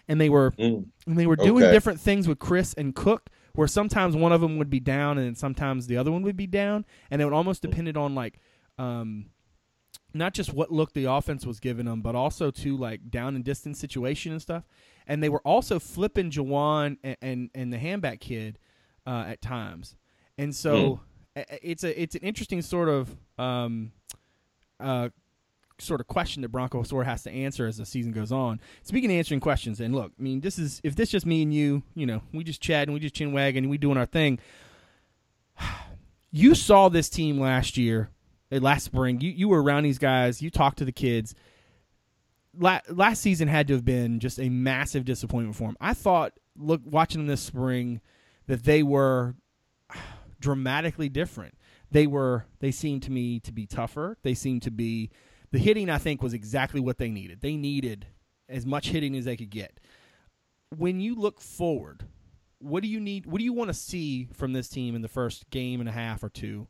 and 0.09 0.21
they 0.21 0.29
were 0.29 0.51
mm. 0.53 0.85
and 1.07 1.19
they 1.19 1.27
were 1.27 1.37
doing 1.37 1.65
okay. 1.65 1.73
different 1.73 2.01
things 2.01 2.27
with 2.27 2.39
Chris 2.39 2.75
and 2.75 2.95
Cook 2.95 3.31
where 3.55 3.69
sometimes 3.69 4.17
one 4.17 4.33
of 4.33 4.41
them 4.41 4.59
would 4.59 4.71
be 4.71 4.81
down 4.81 5.17
and 5.17 5.39
sometimes 5.39 5.87
the 5.87 5.97
other 5.97 6.11
one 6.11 6.23
would 6.23 6.37
be 6.37 6.47
down, 6.47 6.85
and 7.11 7.23
it 7.23 7.25
would 7.25 7.35
almost 7.35 7.63
mm. 7.63 7.71
depended 7.71 7.97
on 7.97 8.15
like 8.15 8.41
um, 8.79 9.27
not 10.13 10.35
just 10.35 10.53
what 10.53 10.73
look 10.73 10.93
the 10.93 11.05
offense 11.05 11.47
was 11.47 11.61
giving 11.61 11.87
them, 11.87 12.03
but 12.03 12.15
also 12.15 12.51
to 12.51 12.77
like 12.77 13.11
down 13.11 13.35
and 13.35 13.45
distance 13.45 13.79
situation 13.79 14.33
and 14.33 14.43
stuff. 14.43 14.65
And 15.07 15.23
they 15.23 15.29
were 15.29 15.41
also 15.41 15.79
flipping 15.79 16.31
Juwan 16.31 16.97
and 17.03 17.17
and, 17.21 17.51
and 17.55 17.73
the 17.73 17.79
Hanback 17.79 18.21
kid 18.21 18.59
uh, 19.07 19.25
at 19.29 19.43
times. 19.43 19.97
And 20.39 20.55
so 20.55 21.01
mm. 21.37 21.45
it's 21.63 21.85
a 21.85 22.01
it's 22.01 22.15
an 22.15 22.23
interesting 22.23 22.63
sort 22.63 22.89
of 22.89 23.17
um, 23.39 23.93
uh, 24.81 25.11
sort 25.79 26.01
of 26.01 26.07
question 26.07 26.43
that 26.43 26.49
Bronco 26.49 26.83
sort 26.83 27.03
of 27.03 27.09
has 27.09 27.23
to 27.25 27.31
answer 27.31 27.67
as 27.67 27.77
the 27.77 27.87
season 27.87 28.13
goes 28.13 28.33
on. 28.33 28.61
Speaking 28.83 29.11
of 29.11 29.17
answering 29.17 29.41
questions, 29.41 29.81
and 29.81 29.95
look, 29.95 30.13
I 30.19 30.23
mean, 30.23 30.41
this 30.41 30.59
is 30.59 30.81
if 30.83 30.97
this 30.97 31.11
just 31.11 31.27
me 31.27 31.43
and 31.43 31.53
you, 31.53 31.83
you 31.95 32.07
know, 32.07 32.23
we 32.33 32.45
just 32.45 32.61
chat 32.61 32.89
and 32.89 32.95
we 32.95 33.01
just 33.01 33.15
chin 33.15 33.33
wagging 33.33 33.65
and 33.65 33.71
we 33.71 33.79
doing 33.79 33.97
our 33.97 34.07
thing. 34.07 34.39
You 36.37 36.57
saw 36.57 36.89
this 36.89 37.09
team 37.09 37.39
last 37.39 37.77
year 37.77 38.11
last 38.61 38.85
spring. 38.85 39.21
You 39.21 39.31
you 39.31 39.49
were 39.49 39.63
around 39.63 39.85
these 39.85 39.99
guys. 39.99 40.43
You 40.43 40.51
talked 40.51 40.79
to 40.79 40.85
the 40.85 40.93
kids. 40.93 41.35
La- 42.59 42.81
last 42.89 43.21
season 43.23 43.49
had 43.49 43.69
to 43.69 43.75
have 43.75 43.85
been 43.85 44.21
just 44.21 44.39
a 44.39 44.49
massive 44.49 45.05
disappointment 45.05 45.57
for 45.57 45.69
them. 45.69 45.77
I 45.81 45.95
thought, 45.95 46.33
look, 46.57 46.83
watching 46.85 47.21
them 47.21 47.27
this 47.27 47.41
spring, 47.41 48.01
that 48.47 48.65
they 48.65 48.83
were 48.83 49.35
dramatically 50.41 51.09
different. 51.09 51.55
They 51.91 52.07
were. 52.07 52.47
They 52.61 52.71
seemed 52.71 53.03
to 53.05 53.13
me 53.13 53.41
to 53.41 53.53
be 53.53 53.67
tougher. 53.67 54.19
They 54.23 54.35
seemed 54.35 54.63
to 54.63 54.71
be. 54.71 55.11
The 55.53 55.59
hitting, 55.59 55.89
I 55.89 55.99
think, 55.99 56.23
was 56.23 56.35
exactly 56.35 56.81
what 56.81 56.99
they 56.99 57.11
needed. 57.11 57.41
They 57.41 57.57
needed 57.57 58.07
as 58.49 58.67
much 58.67 58.89
hitting 58.89 59.17
as 59.17 59.25
they 59.25 59.37
could 59.37 59.51
get. 59.51 59.79
When 60.77 61.01
you 61.01 61.15
look 61.15 61.41
forward, 61.41 62.09
what 62.59 62.83
do 62.83 62.89
you 62.89 62.99
need? 62.99 63.27
What 63.27 63.39
do 63.39 63.45
you 63.45 63.53
want 63.53 63.69
to 63.69 63.75
see 63.75 64.29
from 64.33 64.53
this 64.53 64.69
team 64.69 64.95
in 64.97 65.03
the 65.03 65.09
first 65.09 65.49
game 65.51 65.81
and 65.81 65.89
a 65.89 65.93
half 65.93 66.23
or 66.25 66.29
two 66.29 66.67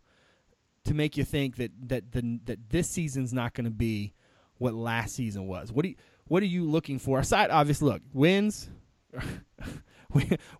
to 0.84 0.94
make 0.94 1.16
you 1.16 1.24
think 1.24 1.56
that 1.56 1.70
that 1.88 2.12
the, 2.12 2.40
that 2.44 2.70
this 2.70 2.88
season's 2.90 3.32
not 3.32 3.54
going 3.54 3.64
to 3.64 3.70
be 3.70 4.12
what 4.58 4.74
last 4.74 5.14
season 5.14 5.46
was? 5.46 5.72
What 5.72 5.82
do 5.82 5.90
you, 5.90 5.96
what 6.26 6.42
are 6.42 6.46
you 6.46 6.64
looking 6.64 6.98
for? 6.98 7.18
Aside, 7.18 7.50
obviously, 7.50 7.90
look 7.90 8.02
wins. 8.12 8.68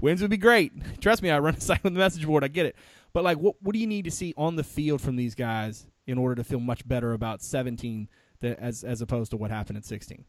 wins 0.01 0.21
would 0.21 0.31
be 0.31 0.37
great. 0.37 0.73
Trust 1.01 1.23
me, 1.23 1.31
I 1.31 1.39
run 1.39 1.55
a 1.55 1.61
site 1.61 1.81
on 1.85 1.95
the 1.95 1.99
message 1.99 2.27
board. 2.27 2.45
I 2.45 2.49
get 2.49 2.67
it. 2.67 2.77
But 3.13 3.25
like, 3.25 3.39
what 3.39 3.57
what 3.63 3.73
do 3.73 3.79
you 3.79 3.87
need 3.87 4.05
to 4.07 4.11
see 4.11 4.35
on 4.37 4.57
the 4.57 4.65
field 4.65 5.01
from 5.01 5.17
these 5.17 5.35
guys 5.35 5.87
in 6.07 6.19
order 6.19 6.35
to 6.35 6.45
feel 6.45 6.61
much 6.61 6.87
better 6.87 7.13
about 7.13 7.43
17 7.43 8.09
than, 8.41 8.55
as 8.55 8.85
as 8.85 9.01
opposed 9.01 9.31
to 9.31 9.37
what 9.37 9.51
happened 9.51 9.79
at 9.79 9.85
16? 9.85 10.25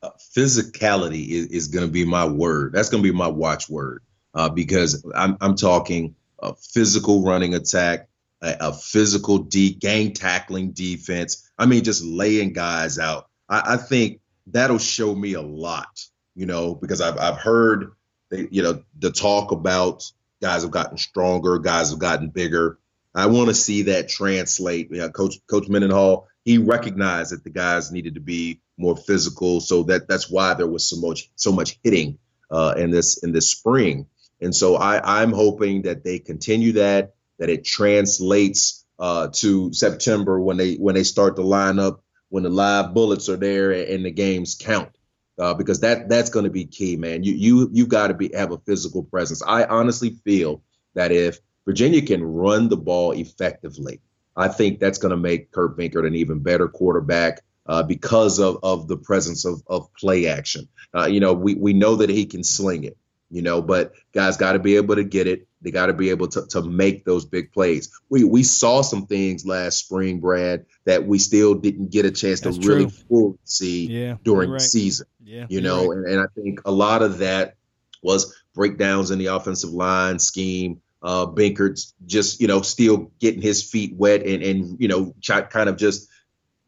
Uh, 0.00 0.10
physicality 0.36 1.28
is, 1.30 1.46
is 1.46 1.68
going 1.68 1.84
to 1.84 1.90
be 1.90 2.04
my 2.04 2.24
word. 2.24 2.72
That's 2.72 2.88
going 2.88 3.02
to 3.02 3.10
be 3.10 3.16
my 3.16 3.26
watchword 3.26 4.02
uh, 4.34 4.48
because 4.48 5.04
I'm 5.16 5.36
I'm 5.40 5.56
talking 5.56 6.14
a 6.40 6.54
physical 6.54 7.24
running 7.24 7.54
attack, 7.54 8.08
a, 8.42 8.56
a 8.60 8.72
physical 8.72 9.38
gang 9.38 10.12
tackling 10.12 10.72
defense. 10.72 11.50
I 11.58 11.66
mean, 11.66 11.84
just 11.84 12.04
laying 12.04 12.52
guys 12.52 12.98
out. 12.98 13.28
I, 13.48 13.74
I 13.74 13.76
think 13.76 14.20
that'll 14.48 14.78
show 14.78 15.14
me 15.14 15.34
a 15.34 15.42
lot, 15.42 16.00
you 16.34 16.46
know, 16.46 16.74
because 16.74 17.00
I've 17.00 17.18
I've 17.18 17.38
heard 17.38 17.92
the, 18.30 18.48
you 18.50 18.62
know 18.62 18.82
the 18.98 19.10
talk 19.10 19.52
about 19.52 20.04
guys 20.40 20.62
have 20.62 20.70
gotten 20.70 20.98
stronger, 20.98 21.58
guys 21.58 21.90
have 21.90 21.98
gotten 21.98 22.28
bigger. 22.30 22.78
I 23.14 23.26
want 23.26 23.48
to 23.48 23.54
see 23.54 23.82
that 23.82 24.08
translate. 24.08 24.90
You 24.90 24.98
know, 24.98 25.10
Coach 25.10 25.36
Coach 25.48 25.68
Mendenhall 25.68 26.28
he 26.48 26.56
recognized 26.56 27.32
that 27.32 27.44
the 27.44 27.50
guys 27.50 27.92
needed 27.92 28.14
to 28.14 28.20
be 28.20 28.62
more 28.78 28.96
physical, 28.96 29.60
so 29.60 29.82
that 29.82 30.08
that's 30.08 30.30
why 30.30 30.54
there 30.54 30.66
was 30.66 30.88
so 30.88 30.96
much 30.96 31.30
so 31.36 31.52
much 31.52 31.78
hitting 31.84 32.18
uh, 32.50 32.72
in 32.78 32.90
this 32.90 33.22
in 33.22 33.32
this 33.32 33.50
spring. 33.50 34.06
And 34.40 34.56
so 34.56 34.76
I, 34.76 35.20
I'm 35.20 35.32
hoping 35.32 35.82
that 35.82 36.04
they 36.04 36.20
continue 36.20 36.72
that 36.72 37.16
that 37.38 37.50
it 37.50 37.64
translates 37.64 38.84
uh, 38.98 39.28
to 39.32 39.72
September 39.72 40.40
when 40.40 40.56
they 40.56 40.74
when 40.74 40.94
they 40.94 41.04
start 41.04 41.36
to 41.36 41.42
line 41.42 41.78
up 41.78 42.02
when 42.28 42.42
the 42.42 42.50
live 42.50 42.94
bullets 42.94 43.28
are 43.28 43.36
there 43.36 43.70
and 43.70 44.04
the 44.04 44.10
games 44.10 44.54
count. 44.54 44.90
Uh, 45.38 45.54
because 45.54 45.80
that 45.80 46.08
that's 46.08 46.30
going 46.30 46.44
to 46.44 46.50
be 46.50 46.64
key, 46.64 46.96
man. 46.96 47.22
You 47.22 47.32
you 47.32 47.70
you 47.72 47.86
got 47.86 48.08
to 48.08 48.14
be 48.14 48.32
have 48.34 48.50
a 48.50 48.58
physical 48.58 49.04
presence. 49.04 49.40
I 49.46 49.64
honestly 49.64 50.18
feel 50.24 50.62
that 50.94 51.12
if 51.12 51.38
Virginia 51.64 52.02
can 52.02 52.24
run 52.24 52.68
the 52.68 52.76
ball 52.76 53.12
effectively, 53.12 54.00
I 54.34 54.48
think 54.48 54.80
that's 54.80 54.98
going 54.98 55.10
to 55.10 55.16
make 55.16 55.52
Kurt 55.52 55.78
Benkert 55.78 56.06
an 56.06 56.16
even 56.16 56.40
better 56.40 56.66
quarterback 56.66 57.42
uh, 57.66 57.84
because 57.84 58.40
of 58.40 58.58
of 58.64 58.88
the 58.88 58.96
presence 58.96 59.44
of 59.44 59.62
of 59.68 59.94
play 59.94 60.26
action. 60.26 60.66
Uh, 60.92 61.06
you 61.06 61.20
know, 61.20 61.34
we 61.34 61.54
we 61.54 61.72
know 61.72 61.94
that 61.96 62.10
he 62.10 62.26
can 62.26 62.42
sling 62.42 62.82
it 62.82 62.98
you 63.30 63.42
know, 63.42 63.60
but 63.60 63.92
guys 64.12 64.36
got 64.36 64.52
to 64.52 64.58
be 64.58 64.76
able 64.76 64.96
to 64.96 65.04
get 65.04 65.26
it. 65.26 65.46
They 65.60 65.70
got 65.70 65.86
to 65.86 65.92
be 65.92 66.10
able 66.10 66.28
to, 66.28 66.46
to 66.50 66.62
make 66.62 67.04
those 67.04 67.24
big 67.24 67.52
plays. 67.52 67.90
We 68.08 68.24
we 68.24 68.42
saw 68.42 68.82
some 68.82 69.06
things 69.06 69.44
last 69.44 69.80
spring, 69.80 70.20
Brad, 70.20 70.66
that 70.84 71.06
we 71.06 71.18
still 71.18 71.54
didn't 71.54 71.90
get 71.90 72.04
a 72.04 72.10
chance 72.10 72.40
That's 72.40 72.58
to 72.58 72.68
really 72.68 72.90
fully 72.90 73.38
see 73.44 73.86
yeah, 73.86 74.16
during 74.22 74.50
right. 74.50 74.60
the 74.60 74.64
season. 74.64 75.06
Yeah, 75.24 75.46
you 75.48 75.60
know, 75.60 75.88
right. 75.88 75.98
and, 75.98 76.06
and 76.06 76.20
I 76.20 76.26
think 76.34 76.60
a 76.64 76.70
lot 76.70 77.02
of 77.02 77.18
that 77.18 77.56
was 78.02 78.34
breakdowns 78.54 79.10
in 79.10 79.18
the 79.18 79.26
offensive 79.26 79.70
line 79.70 80.18
scheme. 80.18 80.80
Uh, 81.02 81.26
Benkert's 81.26 81.94
just 82.06 82.40
you 82.40 82.46
know 82.46 82.62
still 82.62 83.12
getting 83.20 83.42
his 83.42 83.62
feet 83.62 83.94
wet 83.94 84.24
and 84.24 84.42
and 84.42 84.80
you 84.80 84.88
know 84.88 85.14
kind 85.26 85.68
of 85.68 85.76
just 85.76 86.08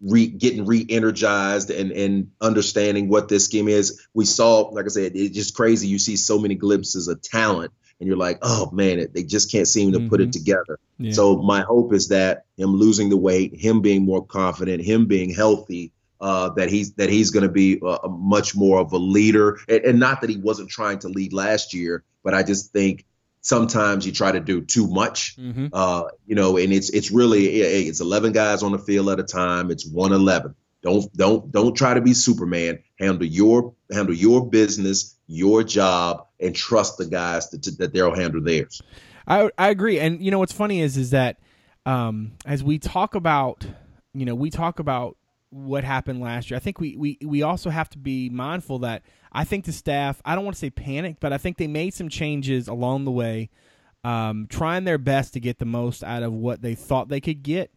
re, 0.03 0.27
getting 0.27 0.65
re-energized 0.67 1.71
and 1.71 1.93
and 1.93 2.31
understanding 2.41 3.09
what 3.09 3.29
this 3.29 3.45
scheme 3.45 3.69
is. 3.69 4.07
We 4.15 4.25
saw, 4.25 4.61
like 4.71 4.87
I 4.87 4.89
said, 4.89 5.13
it's 5.15 5.35
just 5.35 5.55
crazy. 5.55 5.89
You 5.89 5.99
see 5.99 6.17
so 6.17 6.39
many 6.39 6.55
glimpses 6.55 7.09
of 7.09 7.23
talent, 7.23 7.73
and 7.99 8.07
you're 8.07 8.17
like, 8.17 8.39
oh 8.43 8.71
man, 8.73 9.07
they 9.15 9.23
just 9.23 9.51
can't 9.51 9.69
seem 9.69 9.93
to 9.93 9.99
mm-hmm. 9.99 10.09
put 10.09 10.21
it 10.21 10.31
mm-hmm. 10.31 10.31
together. 10.33 10.79
Yeah. 10.99 11.13
So 11.13 11.37
my 11.37 11.61
hope 11.61 11.93
is 11.93 12.09
that 12.09 12.45
him 12.57 12.75
losing 12.75 13.09
the 13.09 13.17
weight, 13.17 13.59
him 13.59 13.81
being 13.81 14.05
more 14.05 14.25
confident, 14.25 14.83
him 14.83 15.07
being 15.07 15.31
healthy. 15.31 15.93
Uh, 16.23 16.51
that 16.51 16.69
he's 16.69 16.93
that 16.97 17.09
he's 17.09 17.31
going 17.31 17.47
to 17.47 17.49
be 17.49 17.81
a 17.83 18.07
much 18.07 18.55
more 18.55 18.79
of 18.79 18.93
a 18.93 18.99
leader, 18.99 19.59
and, 19.71 19.83
and 19.85 19.99
not 19.99 20.21
that 20.21 20.29
he 20.29 20.37
wasn't 20.37 20.69
trying 20.69 20.99
to 20.99 21.09
lead 21.09 21.33
last 21.33 21.73
year, 21.73 22.05
but 22.23 22.35
I 22.35 22.43
just 22.43 22.75
think 22.75 23.07
sometimes 23.41 24.07
you 24.07 24.13
try 24.13 24.33
to 24.33 24.41
do 24.41 24.61
too 24.61 24.87
much 24.87 25.37
mm-hmm. 25.37 25.69
uh, 25.73 26.05
you 26.27 26.35
know 26.35 26.57
and 26.57 26.73
it's 26.73 26.91
it's 26.91 27.11
really 27.11 27.47
it's 27.61 28.01
11 28.01 28.33
guys 28.33 28.63
on 28.63 28.73
the 28.73 28.79
field 28.79 29.09
at 29.09 29.21
a 29.21 29.25
time. 29.25 29.71
It's 29.71 29.87
111 29.87 30.55
don't 30.83 31.13
don't 31.15 31.51
don't 31.53 31.77
try 31.77 31.95
to 31.95 32.01
be 32.01 32.15
superman. 32.15 32.83
Handle 32.99 33.27
your 33.27 33.75
handle 33.93 34.15
your 34.15 34.49
business 34.49 35.17
your 35.27 35.63
job 35.63 36.27
and 36.41 36.57
trust 36.57 36.99
the 36.99 37.07
guys 37.07 37.51
that, 37.51 37.63
that 37.79 37.93
they'll 37.93 38.15
handle 38.15 38.43
theirs. 38.43 38.81
I 39.27 39.51
i 39.59 39.69
agree. 39.69 39.99
And 39.99 40.23
you 40.23 40.31
know 40.31 40.39
what's 40.39 40.53
funny 40.53 40.81
is 40.81 40.97
is 40.97 41.11
that 41.11 41.39
um 41.87 42.33
as 42.47 42.65
we 42.65 42.79
talk 42.79 43.15
about 43.15 43.67
you 44.15 44.25
know 44.25 44.35
we 44.35 44.51
talk 44.51 44.79
about 44.79 45.17
what 45.51 45.85
happened 45.85 46.21
last 46.21 46.51
year 46.51 46.57
i 46.57 46.61
think 46.61 46.81
we 46.81 46.97
we 46.97 47.19
we 47.25 47.43
also 47.43 47.71
have 47.71 47.89
to 47.91 47.99
be 47.99 48.31
mindful 48.31 48.79
that 48.79 49.03
I 49.33 49.45
think 49.45 49.65
the 49.65 49.73
staff, 49.73 50.21
I 50.25 50.35
don't 50.35 50.45
want 50.45 50.57
to 50.57 50.61
say 50.61 50.71
panicked, 50.71 51.21
but 51.21 51.33
I 51.33 51.39
think 51.39 51.57
they 51.57 51.69
made 51.69 51.95
some 51.95 52.09
changes 52.09 52.69
along 52.69 53.05
the 53.05 53.11
way, 53.11 53.51
um, 54.03 54.47
trying 54.49 54.85
their 54.85 54.99
best 54.99 55.35
to 55.35 55.41
get 55.41 55.59
the 55.59 55.65
most 55.65 56.03
out 56.03 56.23
of 56.23 56.33
what 56.33 56.63
they 56.63 56.75
thought 56.75 57.09
they 57.09 57.21
could 57.21 57.43
get. 57.43 57.73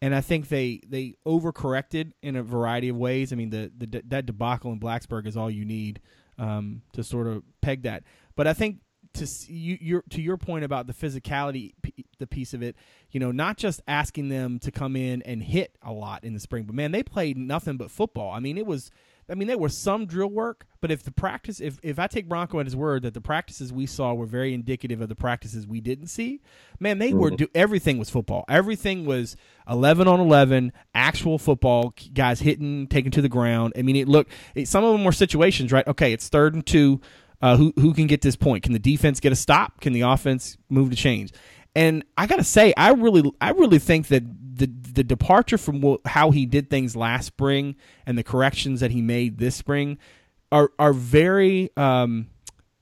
And 0.00 0.14
I 0.14 0.20
think 0.20 0.48
they 0.48 0.80
they 0.86 1.14
overcorrected 1.26 2.12
in 2.22 2.36
a 2.36 2.42
variety 2.42 2.88
of 2.88 2.96
ways. 2.96 3.32
I 3.32 3.36
mean, 3.36 3.50
the, 3.50 3.72
the 3.76 4.02
that 4.08 4.26
debacle 4.26 4.70
in 4.70 4.78
Blacksburg 4.78 5.26
is 5.26 5.36
all 5.36 5.50
you 5.50 5.64
need 5.64 6.00
um, 6.38 6.82
to 6.92 7.02
sort 7.02 7.26
of 7.26 7.42
peg 7.62 7.82
that. 7.82 8.04
But 8.36 8.46
I 8.46 8.52
think 8.52 8.78
to 9.14 9.26
you 9.48 9.78
your 9.80 10.02
to 10.10 10.20
your 10.20 10.36
point 10.36 10.64
about 10.64 10.86
the 10.86 10.92
physicality 10.92 11.72
the 12.18 12.26
piece 12.26 12.54
of 12.54 12.62
it 12.62 12.76
you 13.10 13.20
know 13.20 13.30
not 13.30 13.56
just 13.56 13.80
asking 13.86 14.28
them 14.28 14.58
to 14.58 14.70
come 14.70 14.96
in 14.96 15.22
and 15.22 15.42
hit 15.42 15.76
a 15.82 15.92
lot 15.92 16.24
in 16.24 16.34
the 16.34 16.40
spring 16.40 16.64
but 16.64 16.74
man 16.74 16.92
they 16.92 17.02
played 17.02 17.36
nothing 17.36 17.76
but 17.76 17.90
football 17.90 18.32
i 18.32 18.40
mean 18.40 18.58
it 18.58 18.66
was 18.66 18.90
I 19.30 19.34
mean, 19.34 19.46
there 19.46 19.58
was 19.58 19.76
some 19.76 20.06
drill 20.06 20.30
work, 20.30 20.66
but 20.80 20.90
if 20.90 21.02
the 21.02 21.10
practice, 21.10 21.60
if, 21.60 21.78
if 21.82 21.98
I 21.98 22.06
take 22.06 22.28
Bronco 22.28 22.60
at 22.60 22.66
his 22.66 22.74
word 22.74 23.02
that 23.02 23.12
the 23.12 23.20
practices 23.20 23.70
we 23.72 23.84
saw 23.84 24.14
were 24.14 24.24
very 24.24 24.54
indicative 24.54 25.02
of 25.02 25.10
the 25.10 25.14
practices 25.14 25.66
we 25.66 25.82
didn't 25.82 26.06
see, 26.06 26.40
man, 26.80 26.98
they 26.98 27.10
mm-hmm. 27.10 27.18
were 27.18 27.30
do 27.30 27.46
everything 27.54 27.98
was 27.98 28.08
football. 28.08 28.46
Everything 28.48 29.04
was 29.04 29.36
eleven 29.68 30.08
on 30.08 30.18
eleven, 30.18 30.72
actual 30.94 31.38
football, 31.38 31.94
guys 32.14 32.40
hitting, 32.40 32.86
taken 32.86 33.10
to 33.12 33.20
the 33.20 33.28
ground. 33.28 33.74
I 33.76 33.82
mean, 33.82 33.96
it 33.96 34.08
looked. 34.08 34.32
It, 34.54 34.66
some 34.66 34.82
of 34.82 34.92
them 34.92 35.04
were 35.04 35.12
situations, 35.12 35.72
right? 35.72 35.86
Okay, 35.86 36.12
it's 36.14 36.28
third 36.28 36.54
and 36.54 36.64
two. 36.64 37.00
Uh, 37.40 37.56
who 37.56 37.72
who 37.76 37.92
can 37.92 38.06
get 38.06 38.22
this 38.22 38.34
point? 38.34 38.64
Can 38.64 38.72
the 38.72 38.78
defense 38.78 39.20
get 39.20 39.30
a 39.30 39.36
stop? 39.36 39.80
Can 39.80 39.92
the 39.92 40.00
offense 40.00 40.56
move 40.70 40.90
to 40.90 40.96
change? 40.96 41.32
And 41.78 42.04
I 42.16 42.26
gotta 42.26 42.42
say, 42.42 42.74
I 42.76 42.90
really, 42.90 43.30
I 43.40 43.50
really 43.50 43.78
think 43.78 44.08
that 44.08 44.24
the 44.58 44.66
the 44.66 45.04
departure 45.04 45.56
from 45.56 45.98
how 46.04 46.32
he 46.32 46.44
did 46.44 46.68
things 46.68 46.96
last 46.96 47.26
spring 47.26 47.76
and 48.04 48.18
the 48.18 48.24
corrections 48.24 48.80
that 48.80 48.90
he 48.90 49.00
made 49.00 49.38
this 49.38 49.54
spring 49.54 49.96
are 50.50 50.72
are 50.80 50.92
very 50.92 51.70
um, 51.76 52.30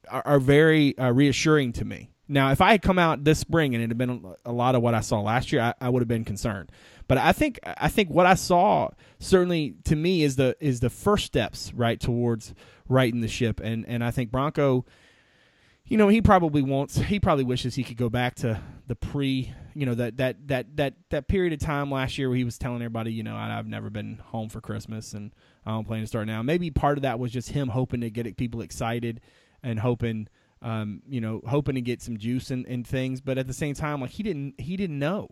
are, 0.09 0.23
are 0.25 0.41
very 0.41 0.97
uh, 0.97 1.13
reassuring 1.13 1.75
to 1.75 1.85
me. 1.85 2.09
Now, 2.27 2.53
if 2.53 2.63
I 2.63 2.71
had 2.71 2.81
come 2.81 2.99
out 2.99 3.23
this 3.23 3.39
spring 3.39 3.75
and 3.75 3.85
it 3.85 3.91
had 3.91 3.99
been 3.99 4.35
a 4.47 4.53
lot 4.53 4.75
of 4.75 4.81
what 4.81 4.95
I 4.95 5.01
saw 5.01 5.21
last 5.21 5.53
year, 5.53 5.61
I, 5.61 5.75
I 5.79 5.91
would 5.91 6.01
have 6.01 6.09
been 6.09 6.25
concerned. 6.25 6.73
But 7.07 7.19
I 7.19 7.33
think 7.33 7.61
I 7.67 7.89
think 7.89 8.09
what 8.09 8.25
I 8.25 8.33
saw 8.33 8.89
certainly 9.19 9.75
to 9.85 9.95
me 9.95 10.23
is 10.23 10.37
the 10.37 10.57
is 10.59 10.81
the 10.81 10.89
first 10.89 11.27
steps 11.27 11.71
right 11.75 12.01
towards 12.01 12.55
righting 12.89 13.21
the 13.21 13.29
ship, 13.29 13.61
and 13.63 13.87
and 13.87 14.03
I 14.03 14.11
think 14.11 14.31
Bronco 14.31 14.87
you 15.89 15.97
know, 15.97 16.09
he 16.09 16.21
probably 16.21 16.63
wants. 16.63 16.97
He 16.97 17.21
probably 17.21 17.45
wishes 17.45 17.75
he 17.75 17.85
could 17.85 17.97
go 17.97 18.09
back 18.09 18.35
to 18.37 18.61
the 18.87 18.97
pre, 18.97 19.53
you 19.75 19.87
know, 19.87 19.95
that 19.95 20.17
that 20.17 20.49
that 20.49 20.77
that 20.77 20.95
that 21.11 21.29
period 21.29 21.53
of 21.53 21.61
time 21.61 21.91
last 21.91 22.19
year 22.19 22.29
where 22.29 22.37
he 22.37 22.45
was 22.45 22.59
telling 22.59 22.83
everybody, 22.83 23.13
you 23.13 23.23
know, 23.23 23.37
I've 23.37 23.67
never 23.67 23.91
been 23.91 24.19
home 24.27 24.49
for 24.49 24.61
Christmas 24.61 25.13
and 25.13 25.33
I 25.65 25.71
don't 25.71 25.85
plan 25.85 26.01
to 26.01 26.07
start 26.07 26.27
now. 26.27 26.43
Maybe 26.43 26.71
part 26.71 26.99
of 26.99 27.03
that 27.03 27.19
was 27.19 27.31
just 27.31 27.51
him 27.51 27.69
hoping 27.69 28.01
to 28.01 28.11
get 28.11 28.37
people 28.37 28.63
excited 28.63 29.21
and 29.63 29.79
hoping, 29.79 30.29
um, 30.63 31.03
you 31.09 31.21
know, 31.21 31.41
hoping 31.47 31.77
to 31.77 31.81
get 31.81 32.03
some 32.03 32.17
juice 32.17 32.51
and, 32.51 32.67
and 32.67 32.87
things. 32.87 33.21
But 33.21 33.39
at 33.39 33.47
the 33.47 33.53
same 33.53 33.75
time, 33.75 34.01
like 34.01 34.11
he 34.11 34.23
didn't 34.23 34.61
he 34.61 34.77
didn't 34.77 34.99
know, 34.99 35.29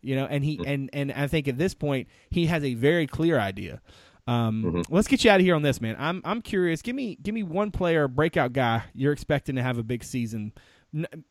you 0.00 0.16
know, 0.16 0.26
and 0.26 0.42
he 0.42 0.56
mm. 0.56 0.66
and 0.66 0.90
and 0.94 1.12
I 1.12 1.26
think 1.26 1.48
at 1.48 1.58
this 1.58 1.74
point 1.74 2.08
he 2.30 2.46
has 2.46 2.64
a 2.64 2.74
very 2.74 3.06
clear 3.06 3.38
idea. 3.38 3.82
Um, 4.28 4.62
mm-hmm. 4.62 4.94
Let's 4.94 5.08
get 5.08 5.24
you 5.24 5.30
out 5.30 5.40
of 5.40 5.46
here 5.46 5.54
on 5.54 5.62
this, 5.62 5.80
man. 5.80 5.96
I'm 5.98 6.20
I'm 6.22 6.42
curious. 6.42 6.82
Give 6.82 6.94
me 6.94 7.16
give 7.22 7.34
me 7.34 7.42
one 7.42 7.70
player, 7.70 8.06
breakout 8.08 8.52
guy 8.52 8.82
you're 8.92 9.14
expecting 9.14 9.56
to 9.56 9.62
have 9.62 9.78
a 9.78 9.82
big 9.82 10.04
season. 10.04 10.52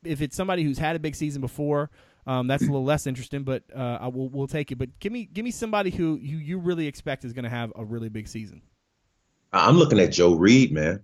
If 0.03 0.21
it's 0.21 0.36
somebody 0.36 0.63
who's 0.63 0.79
had 0.79 0.95
a 0.95 0.99
big 0.99 1.13
season 1.13 1.39
before, 1.39 1.91
um, 2.25 2.47
that's 2.47 2.63
a 2.63 2.65
little 2.65 2.83
less 2.83 3.05
interesting, 3.05 3.43
but 3.43 3.63
uh, 3.73 3.99
I 4.01 4.07
will 4.07 4.29
we'll 4.29 4.47
take 4.47 4.71
it. 4.71 4.79
But 4.79 4.97
give 4.99 5.12
me 5.12 5.29
give 5.31 5.45
me 5.45 5.51
somebody 5.51 5.91
who 5.91 6.17
you, 6.19 6.38
you 6.38 6.57
really 6.57 6.88
expect 6.88 7.23
is 7.23 7.33
going 7.33 7.43
to 7.43 7.51
have 7.51 7.71
a 7.75 7.86
really 7.86 8.10
big 8.10 8.27
season. 8.27 8.63
I'm 9.53 9.77
looking 9.77 9.99
at 9.99 10.12
Joe 10.12 10.33
Reed, 10.33 10.71
man. 10.71 11.03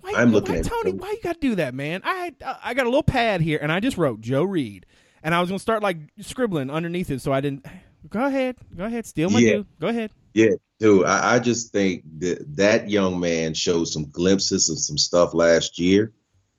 Why, 0.00 0.14
I'm 0.16 0.32
looking 0.32 0.54
why, 0.54 0.60
at 0.60 0.66
Tony. 0.66 0.92
Why 0.92 1.12
you 1.12 1.20
got 1.22 1.40
to 1.40 1.40
do 1.40 1.54
that, 1.54 1.74
man? 1.74 2.02
I 2.04 2.34
I 2.62 2.74
got 2.74 2.86
a 2.86 2.90
little 2.90 3.04
pad 3.04 3.40
here, 3.40 3.60
and 3.62 3.70
I 3.70 3.78
just 3.78 3.96
wrote 3.96 4.20
Joe 4.20 4.42
Reed, 4.42 4.84
and 5.22 5.32
I 5.32 5.40
was 5.40 5.48
going 5.48 5.58
to 5.58 5.62
start 5.62 5.80
like 5.80 5.98
scribbling 6.18 6.70
underneath 6.70 7.10
it, 7.10 7.20
so 7.20 7.32
I 7.32 7.40
didn't. 7.40 7.64
Go 8.10 8.26
ahead, 8.26 8.56
go 8.76 8.84
ahead, 8.84 9.06
steal 9.06 9.30
my 9.30 9.38
yeah. 9.38 9.62
Go 9.80 9.88
ahead. 9.88 10.10
Yeah, 10.34 10.50
dude, 10.84 11.06
I, 11.06 11.36
I 11.36 11.38
just 11.38 11.72
think 11.72 12.04
that 12.18 12.56
that 12.56 12.90
young 12.90 13.18
man 13.18 13.54
showed 13.54 13.86
some 13.86 14.10
glimpses 14.10 14.68
of 14.68 14.78
some 14.78 14.98
stuff 14.98 15.32
last 15.32 15.78
year 15.78 16.12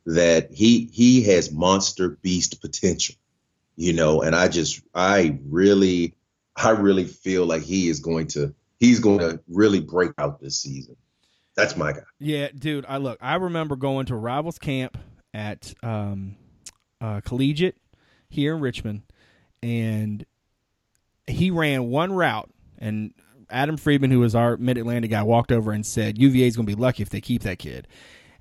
that 0.08 0.52
he 0.52 0.90
he 0.92 1.22
has 1.24 1.52
monster 1.52 2.10
beast 2.24 2.60
potential, 2.60 3.16
you 3.76 3.94
know, 3.94 4.24
and 4.24 4.36
I 4.36 4.48
just 4.48 4.82
I 4.96 5.38
really 5.46 6.16
I 6.56 6.72
really 6.72 7.06
feel 7.06 7.46
like 7.46 7.62
he 7.62 7.88
is 7.88 8.00
going 8.00 8.28
to 8.30 8.56
he's 8.80 9.00
going 9.00 9.20
to 9.20 9.40
really 9.48 9.80
break 9.80 10.12
out 10.18 10.40
this 10.40 10.60
season. 10.60 10.96
That's 11.56 11.78
my 11.78 11.94
guy. 11.94 12.02
Yeah, 12.20 12.50
dude. 12.54 12.86
I 12.88 12.98
look. 12.98 13.20
I 13.22 13.36
remember 13.36 13.76
going 13.76 14.08
to 14.08 14.16
rivals 14.16 14.58
camp 14.58 14.98
at 15.36 15.72
um, 15.84 16.36
uh, 17.00 17.22
Collegiate 17.22 17.78
here 18.30 18.56
in 18.56 18.62
Richmond, 18.62 19.04
and 19.62 20.26
he 21.28 21.52
ran 21.52 21.90
one 21.90 22.12
route, 22.12 22.50
and 22.80 23.14
Adam 23.50 23.78
Friedman, 23.78 24.12
who 24.12 24.20
was 24.20 24.36
our 24.36 24.58
Mid 24.58 24.78
Atlantic 24.78 25.12
guy, 25.12 25.24
walked 25.24 25.52
over 25.52 25.72
and 25.72 25.86
said 25.86 26.18
UVA 26.18 26.48
is 26.48 26.56
going 26.56 26.66
to 26.68 26.76
be 26.76 26.80
lucky 26.80 27.04
if 27.04 27.10
they 27.10 27.22
keep 27.22 27.44
that 27.44 27.60
kid. 27.60 27.88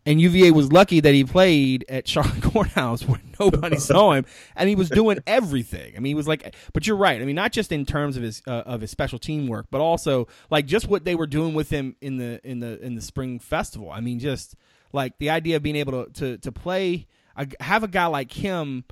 And 0.07 0.21
UVA 0.21 0.51
was 0.51 0.71
lucky 0.71 1.01
that 1.01 1.15
he 1.15 1.25
played 1.25 1.85
at 1.89 2.07
Charlotte 2.09 2.43
Courthouse 2.43 3.09
where 3.09 3.21
nobody 3.41 3.77
saw 3.79 4.13
him, 4.13 4.27
and 4.55 4.69
he 4.69 4.75
was 4.75 4.91
doing 4.91 5.19
everything. 5.27 5.95
I 5.97 6.01
mean, 6.01 6.11
he 6.11 6.15
was 6.15 6.29
like, 6.29 6.55
but 6.73 6.87
you're 6.87 6.97
right. 6.97 7.21
I 7.21 7.25
mean, 7.25 7.37
not 7.37 7.53
just 7.53 7.73
in 7.73 7.87
terms 7.87 8.17
of 8.17 8.23
his 8.23 8.43
uh, 8.47 8.63
of 8.67 8.83
his 8.83 8.91
special 8.91 9.19
team 9.19 9.47
work, 9.47 9.67
but 9.71 9.81
also 9.81 10.29
like 10.51 10.67
just 10.67 10.89
what 10.89 11.05
they 11.05 11.15
were 11.15 11.27
doing 11.27 11.55
with 11.55 11.71
him 11.71 11.97
in 12.01 12.19
the 12.19 12.41
in 12.45 12.61
the 12.61 12.85
in 12.85 12.95
the 12.95 13.03
spring 13.03 13.39
festival. 13.39 13.91
I 13.91 14.01
mean, 14.01 14.19
just 14.19 14.57
like 14.93 15.19
the 15.19 15.31
idea 15.31 15.57
of 15.57 15.63
being 15.63 15.77
able 15.77 16.05
to 16.05 16.13
to, 16.13 16.39
to 16.39 16.53
play, 16.53 17.07
have 17.61 17.83
a 17.83 17.89
guy 17.89 18.07
like 18.07 18.33
him 18.33 18.85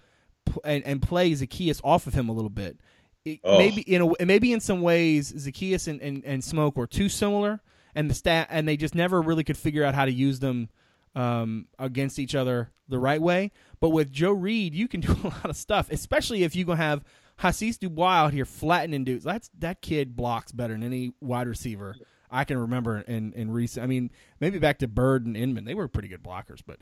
and, 0.64 0.83
and 0.85 1.03
play 1.03 1.31
Zaccheaus 1.33 1.81
off 1.85 2.07
of 2.07 2.14
him 2.14 2.29
a 2.29 2.33
little 2.33 2.51
bit 2.51 2.79
oh. 3.44 3.58
maybe 3.58 3.82
in 3.82 4.02
a, 4.02 4.24
maybe 4.24 4.52
in 4.52 4.61
some 4.61 4.82
ways 4.82 5.32
Zaccheaus 5.32 5.88
and, 5.88 6.00
and, 6.00 6.24
and 6.24 6.42
Smoke 6.42 6.76
were 6.76 6.87
too 6.87 7.08
similar, 7.08 7.61
and 7.94 8.11
the 8.11 8.14
stat 8.14 8.48
and 8.50 8.66
they 8.66 8.76
just 8.76 8.94
never 8.94 9.20
really 9.20 9.44
could 9.44 9.56
figure 9.56 9.85
out 9.85 9.94
how 9.94 10.04
to 10.04 10.12
use 10.12 10.40
them 10.40 10.68
um, 11.14 11.66
against 11.78 12.18
each 12.18 12.35
other 12.35 12.70
the 12.88 12.98
right 12.98 13.20
way. 13.20 13.52
But 13.80 13.90
with 13.90 14.11
Joe 14.11 14.32
Reed, 14.32 14.74
you 14.74 14.88
can 14.88 15.00
do 15.02 15.12
a 15.12 15.28
lot 15.28 15.50
of 15.50 15.56
stuff, 15.56 15.90
especially 15.90 16.44
if 16.44 16.56
you 16.56 16.64
gonna 16.64 16.76
have 16.76 17.04
Hasise 17.40 17.78
Dubois 17.78 18.12
out 18.12 18.32
here 18.32 18.44
flattening 18.44 19.04
dudes. 19.04 19.24
That's 19.24 19.50
that 19.58 19.80
kid 19.80 20.16
blocks 20.16 20.52
better 20.52 20.74
than 20.74 20.82
any 20.82 21.12
wide 21.20 21.48
receiver 21.48 21.96
I 22.30 22.44
can 22.44 22.58
remember 22.58 23.00
in 23.00 23.32
in 23.35 23.50
recent. 23.50 23.85
I 23.85 23.87
mean, 23.87 24.11
maybe 24.40 24.58
back 24.58 24.78
to 24.78 24.88
Burd 24.88 25.26
and 25.26 25.37
Inman, 25.37 25.64
they 25.64 25.74
were 25.74 25.88
pretty 25.88 26.08
good 26.08 26.22
blockers, 26.22 26.62
but 26.64 26.78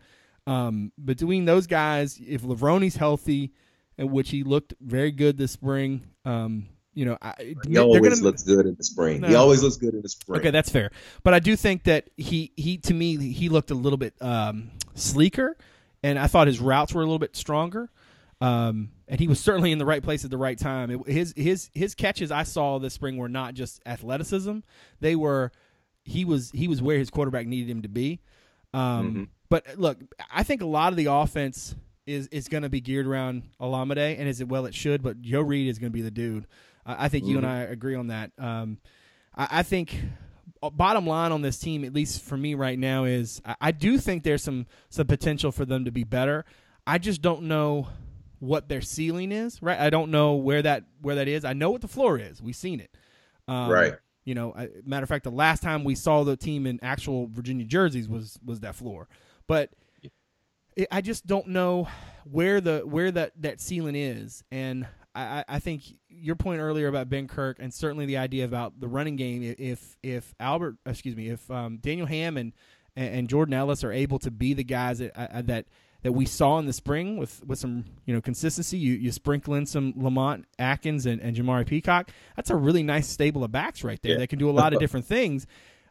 um, 0.47 0.93
between 1.03 1.45
those 1.45 1.67
guys, 1.67 2.19
if 2.25 2.43
Levrone's 2.43 2.97
healthy 2.97 3.53
in 4.01 4.11
which 4.11 4.31
he 4.31 4.43
looked 4.43 4.73
very 4.81 5.13
good 5.13 5.37
this 5.37 5.53
spring. 5.53 6.03
Um, 6.25 6.67
you 6.95 7.05
know, 7.05 7.19
I, 7.21 7.55
he 7.69 7.77
always 7.77 8.01
gonna, 8.01 8.17
looks 8.17 8.43
good 8.43 8.67
in 8.67 8.75
the 8.75 8.83
spring. 8.83 9.21
No. 9.21 9.29
He 9.29 9.35
always 9.35 9.63
looks 9.63 9.77
good 9.77 9.95
in 9.95 10.03
the 10.03 10.09
spring. 10.09 10.41
Okay, 10.41 10.51
that's 10.51 10.71
fair. 10.71 10.91
But 11.23 11.35
I 11.35 11.39
do 11.39 11.55
think 11.55 11.85
that 11.85 12.09
he 12.17 12.51
he 12.57 12.79
to 12.79 12.95
me 12.95 13.33
he 13.33 13.49
looked 13.49 13.71
a 13.71 13.75
little 13.75 13.99
bit 13.99 14.15
um, 14.21 14.71
sleeker, 14.95 15.57
and 16.03 16.19
I 16.19 16.27
thought 16.27 16.47
his 16.47 16.61
routes 16.61 16.95
were 16.95 17.03
a 17.03 17.05
little 17.05 17.21
bit 17.21 17.37
stronger. 17.37 17.91
Um, 18.41 18.93
and 19.07 19.21
he 19.21 19.29
was 19.29 19.39
certainly 19.39 19.71
in 19.71 19.79
the 19.79 19.85
right 19.85 20.03
place 20.03 20.25
at 20.25 20.31
the 20.31 20.39
right 20.39 20.59
time. 20.59 20.91
It, 20.91 21.07
his 21.07 21.35
his 21.37 21.71
his 21.75 21.95
catches 21.95 22.33
I 22.33 22.43
saw 22.45 22.79
this 22.79 22.95
spring 22.95 23.19
were 23.19 23.29
not 23.29 23.53
just 23.53 23.83
athleticism; 23.85 24.61
they 25.01 25.15
were 25.15 25.53
he 26.05 26.25
was 26.25 26.51
he 26.53 26.67
was 26.69 26.81
where 26.81 26.99
his 26.99 27.11
quarterback 27.11 27.47
needed 27.47 27.71
him 27.71 27.83
to 27.83 27.89
be. 27.89 28.21
Um, 28.73 28.81
mm-hmm. 28.81 29.25
but 29.51 29.67
look, 29.77 29.99
I 30.33 30.43
think 30.43 30.63
a 30.63 30.67
lot 30.67 30.93
of 30.93 30.97
the 30.97 31.07
offense 31.07 31.75
is 32.11 32.27
is 32.29 32.49
going 32.49 32.63
to 32.63 32.69
be 32.69 32.81
geared 32.81 33.07
around 33.07 33.43
Olamide, 33.61 34.19
and 34.19 34.29
is 34.29 34.41
it 34.41 34.49
well 34.49 34.67
it 34.67 34.75
should, 34.75 35.03
but 35.03 35.21
Joe 35.23 35.41
Reed 35.41 35.69
is 35.69 35.79
going 35.79 35.91
to 35.91 35.95
be 35.95 36.03
the 36.03 36.11
dude. 36.11 36.47
I 36.85 37.09
think 37.09 37.25
mm-hmm. 37.25 37.31
you 37.31 37.39
and 37.39 37.47
mm-hmm. 37.47 37.57
I 37.57 37.73
agree 37.73 37.95
on 37.95 38.09
that. 38.09 38.33
Um, 38.39 38.79
I, 39.37 39.49
I, 39.51 39.63
think 39.63 40.01
uh, 40.63 40.71
bottom 40.71 41.07
line 41.07 41.31
on 41.31 41.43
this 41.43 41.59
team, 41.59 41.85
at 41.85 41.93
least 41.93 42.23
for 42.23 42.37
me 42.37 42.55
right 42.55 42.79
now, 42.79 43.05
is 43.05 43.41
I, 43.45 43.57
I 43.61 43.73
do 43.73 43.99
think 43.99 44.25
there's 44.25 44.43
some 44.43 44.67
some 44.89 45.07
potential 45.07 45.53
for 45.53 45.65
them 45.65 45.85
to 45.85 45.93
be 45.93 46.05
better. 46.05 46.45
I 46.87 46.99
just 46.99 47.23
don't 47.23 47.43
know 47.43 47.89
what 48.39 48.69
their 48.69 48.81
ceiling 48.81 49.33
is. 49.33 49.63
Right, 49.63 49.79
I 49.79 49.91
don't 49.91 50.11
know 50.11 50.35
where 50.35 50.63
that 50.63 50.85
where 51.01 51.17
that 51.17 51.29
is. 51.29 51.45
I 51.45 51.53
know 51.53 51.71
what 51.71 51.81
the 51.81 51.89
floor 51.89 52.19
is. 52.19 52.43
We've 52.43 52.57
seen 52.57 52.81
it. 52.81 52.91
Um, 53.47 53.71
right. 53.71 53.95
You 54.25 54.35
know, 54.35 54.55
matter 54.85 55.03
of 55.03 55.09
fact, 55.09 55.25
the 55.25 55.31
last 55.31 55.63
time 55.63 55.83
we 55.83 55.95
saw 55.95 56.25
the 56.25 56.37
team 56.37 56.67
in 56.67 56.79
actual 56.83 57.27
Virginia 57.27 57.65
jerseys 57.65 58.09
was 58.09 58.39
was 58.45 58.61
that 58.61 58.75
floor. 58.75 59.09
But 59.47 59.71
it, 60.81 60.89
I 60.91 61.01
just 61.01 61.27
don't 61.27 61.49
know 61.49 61.89
where 62.25 62.61
the 62.61 62.81
where 62.81 63.11
that 63.11 63.33
that 63.41 63.61
ceiling 63.61 63.97
is, 63.97 64.43
and 64.51 64.87
I, 65.15 65.45
I 65.49 65.59
think 65.59 65.83
your 66.09 66.37
point 66.37 66.61
earlier 66.61 66.89
about 66.89 67.09
Benkert 67.09 67.57
and 67.59 67.73
certainly 67.73 68.07
the 68.07 68.17
idea 68.19 68.45
about 68.45 68.81
the 68.81 68.89
running 68.89 69.17
game. 69.17 69.55
If 69.59 69.97
if 70.03 70.35
Albert, 70.39 70.77
excuse 70.87 71.17
me, 71.17 71.29
if 71.29 71.51
um, 71.51 71.79
Daniel 71.79 72.07
Ham 72.07 72.37
and 72.37 72.53
and 72.97 73.29
Jordan 73.29 73.55
Ellis 73.55 73.85
are 73.85 73.93
able 73.93 74.19
to 74.21 74.31
be 74.31 74.55
the 74.55 74.65
guys 74.65 74.99
that 74.99 75.13
uh, 75.17 75.43
that 75.43 75.67
that 76.03 76.13
we 76.13 76.25
saw 76.25 76.59
in 76.59 76.67
the 76.67 76.73
spring 76.73 77.19
with, 77.19 77.45
with 77.45 77.59
some 77.59 77.85
you 78.07 78.15
know 78.15 78.21
consistency. 78.21 78.79
You 78.79 78.95
you 78.95 79.13
sprinkle 79.13 79.55
in 79.55 79.67
some 79.67 79.95
Lamont 79.97 80.47
Atkins 80.59 81.07
and, 81.07 81.21
and 81.21 81.37
Jamari 81.37 81.67
Peacock. 81.67 82.11
That's 82.37 82.51
a 82.51 82.57
really 82.57 82.83
nice 82.83 83.09
stable 83.09 83.45
of 83.45 83.53
backs 83.53 83.83
right 83.85 84.01
there. 84.03 84.13
Yeah. 84.13 84.19
They 84.19 84.27
can 84.27 84.39
do 84.39 84.49
a 84.49 84.53
lot 84.53 84.73
of 84.73 84.79
different 84.81 85.07
things. 85.07 85.47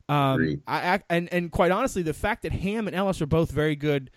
Um, 0.07 0.63
I, 0.65 0.95
I, 0.95 0.99
and 1.09 1.31
and 1.31 1.51
quite 1.51 1.71
honestly, 1.71 2.01
the 2.01 2.13
fact 2.13 2.43
that 2.43 2.51
Ham 2.51 2.87
and 2.87 2.95
Ellis 2.95 3.21
are 3.21 3.27
both 3.27 3.51
very 3.51 3.75
good 3.75 4.09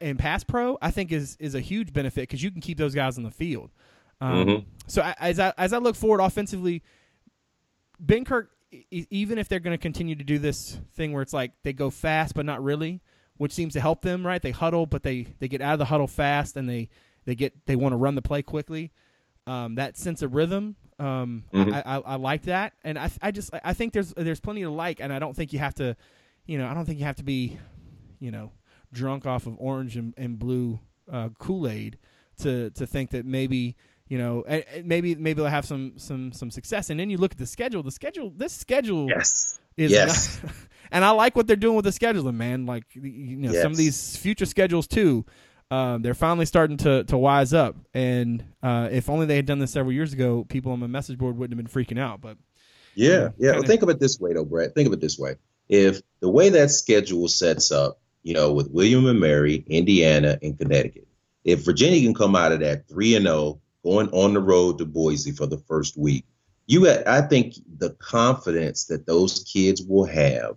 in 0.00 0.16
pass 0.16 0.44
pro, 0.44 0.78
I 0.80 0.90
think 0.90 1.12
is 1.12 1.36
is 1.40 1.54
a 1.54 1.60
huge 1.60 1.92
benefit 1.92 2.22
because 2.22 2.42
you 2.42 2.50
can 2.50 2.60
keep 2.60 2.78
those 2.78 2.94
guys 2.94 3.18
on 3.18 3.24
the 3.24 3.30
field. 3.30 3.70
Um, 4.20 4.46
mm-hmm. 4.46 4.68
So 4.86 5.02
I, 5.02 5.14
as 5.18 5.38
I 5.38 5.52
as 5.58 5.72
I 5.72 5.78
look 5.78 5.96
forward 5.96 6.20
offensively, 6.20 6.82
Benkert, 8.04 8.48
even 8.90 9.38
if 9.38 9.48
they're 9.48 9.60
going 9.60 9.76
to 9.76 9.82
continue 9.82 10.14
to 10.14 10.24
do 10.24 10.38
this 10.38 10.78
thing 10.94 11.12
where 11.12 11.22
it's 11.22 11.32
like 11.32 11.52
they 11.62 11.72
go 11.72 11.90
fast 11.90 12.34
but 12.34 12.46
not 12.46 12.62
really, 12.62 13.00
which 13.36 13.52
seems 13.52 13.72
to 13.74 13.80
help 13.80 14.02
them, 14.02 14.26
right? 14.26 14.40
They 14.40 14.50
huddle, 14.50 14.86
but 14.86 15.02
they 15.02 15.26
they 15.38 15.48
get 15.48 15.60
out 15.60 15.74
of 15.74 15.78
the 15.78 15.86
huddle 15.86 16.06
fast 16.06 16.56
and 16.56 16.68
they 16.68 16.88
they 17.24 17.34
get 17.34 17.66
they 17.66 17.76
want 17.76 17.92
to 17.92 17.96
run 17.96 18.14
the 18.14 18.22
play 18.22 18.42
quickly. 18.42 18.92
Um, 19.46 19.74
that 19.74 19.98
sense 19.98 20.22
of 20.22 20.34
rhythm, 20.34 20.74
um, 20.98 21.44
mm-hmm. 21.52 21.74
I, 21.74 21.82
I, 21.84 21.98
I, 21.98 22.14
like 22.16 22.44
that, 22.44 22.72
and 22.82 22.98
I 22.98 23.10
I 23.20 23.30
just 23.30 23.50
I 23.62 23.74
think 23.74 23.92
there's 23.92 24.14
there's 24.14 24.40
plenty 24.40 24.62
to 24.62 24.70
like, 24.70 25.00
and 25.00 25.12
I 25.12 25.18
don't 25.18 25.34
think 25.34 25.52
you 25.52 25.58
have 25.58 25.74
to, 25.74 25.96
you 26.46 26.56
know, 26.56 26.66
I 26.66 26.72
don't 26.72 26.86
think 26.86 26.98
you 26.98 27.04
have 27.04 27.16
to 27.16 27.24
be, 27.24 27.58
you 28.20 28.30
know, 28.30 28.52
drunk 28.94 29.26
off 29.26 29.46
of 29.46 29.56
orange 29.58 29.96
and, 29.96 30.14
and 30.16 30.38
blue 30.38 30.80
uh, 31.10 31.28
Kool 31.38 31.68
Aid 31.68 31.98
to 32.38 32.70
to 32.70 32.86
think 32.86 33.10
that 33.10 33.26
maybe 33.26 33.76
you 34.08 34.18
know 34.18 34.44
maybe 34.82 35.14
maybe 35.14 35.34
they'll 35.34 35.50
have 35.50 35.66
some 35.66 35.92
some 35.96 36.32
some 36.32 36.50
success. 36.50 36.90
And 36.90 36.98
then 36.98 37.10
you 37.10 37.18
look 37.18 37.32
at 37.32 37.38
the 37.38 37.46
schedule. 37.46 37.82
The 37.82 37.90
schedule 37.90 38.32
this 38.34 38.52
schedule 38.52 39.08
yes. 39.08 39.60
is 39.76 39.90
yes. 39.90 40.42
Not, 40.42 40.52
and 40.92 41.04
I 41.04 41.10
like 41.10 41.36
what 41.36 41.46
they're 41.46 41.56
doing 41.56 41.76
with 41.76 41.84
the 41.84 41.90
scheduling 41.90 42.36
man. 42.36 42.64
Like 42.64 42.84
you 42.94 43.36
know 43.36 43.52
yes. 43.52 43.62
some 43.62 43.72
of 43.72 43.78
these 43.78 44.16
future 44.16 44.46
schedules 44.46 44.86
too 44.86 45.26
um, 45.70 46.02
they're 46.02 46.14
finally 46.14 46.46
starting 46.46 46.76
to 46.78 47.04
to 47.04 47.18
wise 47.18 47.52
up. 47.52 47.76
And 47.94 48.44
uh, 48.62 48.88
if 48.92 49.08
only 49.08 49.26
they 49.26 49.36
had 49.36 49.46
done 49.46 49.58
this 49.58 49.72
several 49.72 49.92
years 49.92 50.12
ago 50.12 50.44
people 50.44 50.72
on 50.72 50.80
my 50.80 50.86
message 50.86 51.18
board 51.18 51.36
wouldn't 51.36 51.58
have 51.58 51.72
been 51.72 51.84
freaking 51.84 52.00
out. 52.00 52.20
But 52.20 52.36
yeah. 52.94 53.08
you 53.08 53.12
know, 53.12 53.22
yeah. 53.22 53.50
Kinda, 53.52 53.52
well, 53.52 53.68
think 53.68 53.82
of 53.82 53.88
it 53.88 54.00
this 54.00 54.20
way 54.20 54.32
though 54.34 54.44
Brett. 54.44 54.74
Think 54.74 54.86
of 54.86 54.92
it 54.92 55.00
this 55.00 55.18
way. 55.18 55.36
If 55.68 56.00
the 56.20 56.28
way 56.28 56.50
that 56.50 56.70
schedule 56.70 57.28
sets 57.28 57.72
up 57.72 57.98
you 58.24 58.34
know 58.34 58.52
with 58.52 58.68
William 58.70 59.06
and 59.06 59.20
Mary 59.20 59.64
Indiana 59.68 60.36
and 60.42 60.58
Connecticut 60.58 61.06
if 61.44 61.64
Virginia 61.64 62.00
can 62.00 62.14
come 62.14 62.34
out 62.34 62.52
of 62.52 62.60
that 62.60 62.88
3 62.88 63.16
and 63.16 63.26
0 63.26 63.60
going 63.84 64.08
on 64.08 64.32
the 64.32 64.40
road 64.40 64.78
to 64.78 64.86
Boise 64.86 65.30
for 65.30 65.46
the 65.46 65.58
first 65.58 65.96
week, 65.96 66.24
you 66.66 66.88
I 66.88 67.20
think 67.20 67.54
the 67.76 67.90
confidence 67.90 68.86
that 68.86 69.06
those 69.06 69.44
kids 69.44 69.82
will 69.82 70.06
have 70.06 70.56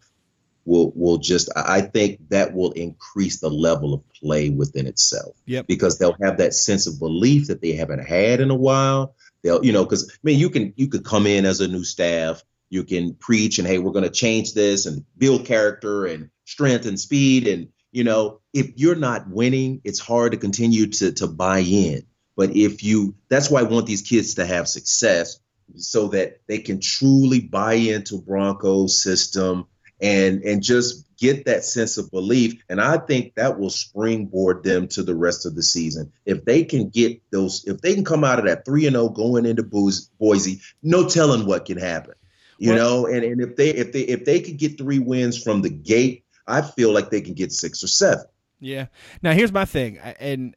will 0.65 0.91
will 0.95 1.17
just 1.17 1.49
I 1.55 1.81
think 1.81 2.29
that 2.29 2.53
will 2.53 2.71
increase 2.71 3.39
the 3.39 3.49
level 3.49 3.93
of 3.93 4.09
play 4.13 4.49
within 4.49 4.87
itself. 4.87 5.35
Yep. 5.45 5.67
Because 5.67 5.97
they'll 5.97 6.15
have 6.21 6.37
that 6.37 6.53
sense 6.53 6.87
of 6.87 6.99
belief 6.99 7.47
that 7.47 7.61
they 7.61 7.73
haven't 7.73 8.05
had 8.05 8.39
in 8.39 8.49
a 8.49 8.55
while. 8.55 9.15
They'll, 9.43 9.63
you 9.63 9.73
know, 9.73 9.83
because 9.83 10.09
I 10.09 10.17
mean 10.23 10.39
you 10.39 10.49
can 10.49 10.73
you 10.77 10.87
could 10.87 11.03
come 11.03 11.27
in 11.27 11.45
as 11.45 11.59
a 11.59 11.67
new 11.67 11.83
staff, 11.83 12.41
you 12.69 12.83
can 12.83 13.13
preach 13.13 13.59
and 13.59 13.67
hey, 13.67 13.79
we're 13.79 13.91
gonna 13.91 14.09
change 14.09 14.53
this 14.53 14.85
and 14.85 15.05
build 15.17 15.45
character 15.45 16.05
and 16.05 16.29
strength 16.45 16.85
and 16.85 16.99
speed. 16.99 17.47
And, 17.47 17.69
you 17.91 18.03
know, 18.03 18.41
if 18.53 18.71
you're 18.75 18.95
not 18.95 19.29
winning, 19.29 19.81
it's 19.83 19.99
hard 19.99 20.31
to 20.31 20.37
continue 20.37 20.87
to 20.87 21.11
to 21.13 21.27
buy 21.27 21.59
in. 21.59 22.03
But 22.35 22.55
if 22.55 22.83
you, 22.83 23.15
that's 23.29 23.49
why 23.49 23.61
I 23.61 23.63
want 23.63 23.87
these 23.87 24.03
kids 24.03 24.35
to 24.35 24.45
have 24.45 24.67
success 24.67 25.39
so 25.75 26.09
that 26.09 26.41
they 26.47 26.59
can 26.59 26.79
truly 26.79 27.39
buy 27.39 27.73
into 27.73 28.21
Bronco's 28.21 29.01
system 29.01 29.67
and 29.99 30.43
and 30.43 30.61
just 30.61 31.05
get 31.17 31.45
that 31.45 31.63
sense 31.65 31.97
of 31.97 32.11
belief. 32.11 32.61
And 32.69 32.79
I 32.79 32.97
think 32.97 33.35
that 33.35 33.59
will 33.59 33.71
springboard 33.71 34.63
them 34.63 34.87
to 34.89 35.03
the 35.03 35.15
rest 35.15 35.45
of 35.45 35.55
the 35.55 35.63
season. 35.63 36.11
If 36.25 36.45
they 36.45 36.63
can 36.63 36.89
get 36.89 37.21
those, 37.31 37.65
if 37.65 37.81
they 37.81 37.95
can 37.95 38.05
come 38.05 38.23
out 38.23 38.39
of 38.39 38.45
that 38.45 38.65
three 38.65 38.85
and 38.85 38.93
zero 38.93 39.05
oh 39.05 39.09
going 39.09 39.45
into 39.45 39.63
Boise, 39.63 40.61
no 40.83 41.09
telling 41.09 41.47
what 41.47 41.65
can 41.65 41.79
happen. 41.79 42.13
You 42.57 42.73
well, 42.73 43.01
know, 43.01 43.05
and, 43.07 43.23
and 43.23 43.41
if 43.41 43.55
they 43.55 43.69
if 43.69 43.91
they 43.91 44.01
if 44.01 44.25
they 44.25 44.39
could 44.39 44.57
get 44.57 44.77
three 44.77 44.99
wins 44.99 45.41
from 45.41 45.61
the 45.61 45.69
gate, 45.69 46.25
I 46.47 46.61
feel 46.61 46.91
like 46.91 47.09
they 47.09 47.21
can 47.21 47.33
get 47.33 47.51
six 47.51 47.83
or 47.83 47.87
seven. 47.87 48.25
Yeah. 48.59 48.87
Now 49.21 49.33
here's 49.33 49.51
my 49.51 49.65
thing, 49.65 49.97
and 49.97 50.55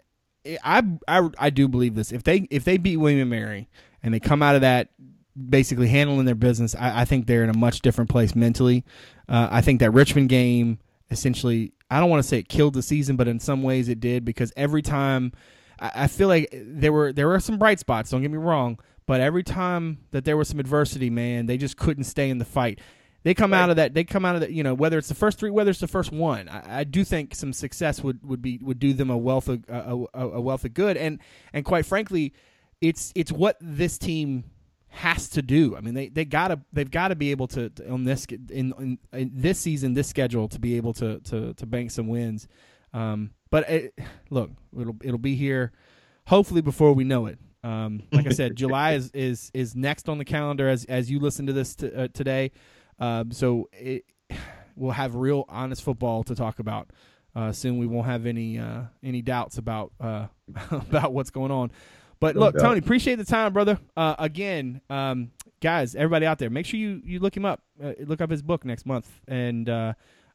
I, 0.64 0.82
I 1.06 1.28
I 1.38 1.50
do 1.50 1.68
believe 1.68 1.94
this. 1.94 2.12
If 2.12 2.22
they 2.24 2.48
if 2.50 2.64
they 2.64 2.78
beat 2.78 2.96
William 2.96 3.20
and 3.20 3.30
Mary 3.30 3.68
and 4.02 4.14
they 4.14 4.20
come 4.20 4.42
out 4.42 4.54
of 4.54 4.62
that 4.62 4.88
basically 5.48 5.88
handling 5.88 6.24
their 6.24 6.34
business, 6.34 6.74
I, 6.74 7.02
I 7.02 7.04
think 7.04 7.26
they're 7.26 7.44
in 7.44 7.50
a 7.50 7.56
much 7.56 7.80
different 7.80 8.10
place 8.10 8.34
mentally. 8.34 8.84
Uh, 9.28 9.48
I 9.50 9.60
think 9.60 9.80
that 9.80 9.90
Richmond 9.90 10.28
game 10.28 10.78
essentially 11.10 11.72
I 11.90 12.00
don't 12.00 12.08
want 12.08 12.22
to 12.22 12.28
say 12.28 12.38
it 12.38 12.48
killed 12.48 12.74
the 12.74 12.82
season, 12.82 13.16
but 13.16 13.28
in 13.28 13.40
some 13.40 13.62
ways 13.62 13.88
it 13.88 14.00
did 14.00 14.24
because 14.24 14.52
every 14.56 14.82
time 14.82 15.32
I, 15.78 15.90
I 15.94 16.06
feel 16.06 16.28
like 16.28 16.48
there 16.52 16.92
were 16.92 17.12
there 17.12 17.28
were 17.28 17.40
some 17.40 17.58
bright 17.58 17.80
spots. 17.80 18.10
Don't 18.10 18.22
get 18.22 18.30
me 18.30 18.38
wrong, 18.38 18.78
but 19.10 19.20
every 19.20 19.42
time 19.42 19.98
that 20.12 20.24
there 20.24 20.36
was 20.36 20.46
some 20.46 20.60
adversity, 20.60 21.10
man, 21.10 21.46
they 21.46 21.56
just 21.56 21.76
couldn't 21.76 22.04
stay 22.04 22.30
in 22.30 22.38
the 22.38 22.44
fight. 22.44 22.78
They 23.24 23.34
come 23.34 23.50
right. 23.50 23.58
out 23.58 23.70
of 23.70 23.74
that. 23.74 23.92
They 23.92 24.04
come 24.04 24.24
out 24.24 24.36
of 24.36 24.40
that. 24.42 24.52
You 24.52 24.62
know, 24.62 24.72
whether 24.72 24.98
it's 24.98 25.08
the 25.08 25.16
first 25.16 25.36
three, 25.36 25.50
whether 25.50 25.68
it's 25.68 25.80
the 25.80 25.88
first 25.88 26.12
one, 26.12 26.48
I, 26.48 26.82
I 26.82 26.84
do 26.84 27.02
think 27.02 27.34
some 27.34 27.52
success 27.52 28.04
would, 28.04 28.24
would 28.24 28.40
be 28.40 28.60
would 28.62 28.78
do 28.78 28.92
them 28.92 29.10
a 29.10 29.18
wealth 29.18 29.48
of 29.48 29.64
a, 29.68 30.04
a, 30.14 30.40
wealth 30.40 30.64
of 30.64 30.74
good. 30.74 30.96
And 30.96 31.18
and 31.52 31.64
quite 31.64 31.86
frankly, 31.86 32.34
it's 32.80 33.12
it's 33.16 33.32
what 33.32 33.56
this 33.60 33.98
team 33.98 34.44
has 34.90 35.28
to 35.30 35.42
do. 35.42 35.74
I 35.76 35.80
mean, 35.80 35.94
they 35.94 36.06
they 36.06 36.24
gotta 36.24 36.60
they've 36.72 36.88
got 36.88 37.08
to 37.08 37.16
be 37.16 37.32
able 37.32 37.48
to, 37.48 37.68
to 37.68 37.90
on 37.90 38.04
this 38.04 38.26
in, 38.26 38.72
in, 38.78 38.98
in, 39.12 39.32
this 39.34 39.58
season, 39.58 39.94
this 39.94 40.06
schedule 40.06 40.46
to 40.46 40.60
be 40.60 40.76
able 40.76 40.92
to 40.92 41.18
to 41.18 41.52
to 41.54 41.66
bank 41.66 41.90
some 41.90 42.06
wins. 42.06 42.46
Um, 42.94 43.32
but 43.50 43.68
it, 43.68 43.98
look, 44.30 44.52
it'll 44.72 44.96
it'll 45.02 45.18
be 45.18 45.34
here, 45.34 45.72
hopefully 46.28 46.60
before 46.60 46.92
we 46.92 47.02
know 47.02 47.26
it. 47.26 47.40
Um, 47.62 48.02
like 48.12 48.26
I 48.26 48.30
said, 48.30 48.56
July 48.56 48.92
is, 48.92 49.10
is 49.12 49.50
is 49.54 49.74
next 49.74 50.08
on 50.08 50.18
the 50.18 50.24
calendar 50.24 50.68
as 50.68 50.84
as 50.86 51.10
you 51.10 51.20
listen 51.20 51.46
to 51.46 51.52
this 51.52 51.74
t- 51.76 51.92
uh, 51.94 52.08
today. 52.12 52.52
Um, 52.98 53.32
so 53.32 53.68
it, 53.72 54.04
we'll 54.76 54.92
have 54.92 55.14
real 55.14 55.44
honest 55.48 55.82
football 55.82 56.22
to 56.24 56.34
talk 56.34 56.58
about 56.58 56.90
uh, 57.34 57.52
soon. 57.52 57.78
We 57.78 57.86
won't 57.86 58.06
have 58.06 58.26
any 58.26 58.58
uh, 58.58 58.82
any 59.02 59.22
doubts 59.22 59.58
about 59.58 59.92
uh, 60.00 60.26
about 60.70 61.12
what's 61.12 61.30
going 61.30 61.50
on. 61.50 61.70
But 62.18 62.34
no 62.34 62.42
look, 62.42 62.54
doubt. 62.54 62.62
Tony, 62.62 62.78
appreciate 62.78 63.16
the 63.16 63.24
time, 63.24 63.52
brother. 63.52 63.78
Uh, 63.96 64.14
again, 64.18 64.82
um, 64.90 65.30
guys, 65.60 65.94
everybody 65.94 66.26
out 66.26 66.38
there, 66.38 66.50
make 66.50 66.66
sure 66.66 66.78
you 66.78 67.00
you 67.04 67.18
look 67.18 67.36
him 67.36 67.44
up. 67.44 67.62
Uh, 67.82 67.92
look 68.00 68.20
up 68.20 68.30
his 68.30 68.42
book 68.42 68.64
next 68.64 68.84
month. 68.86 69.08
And 69.26 69.68
uh, 69.68 69.94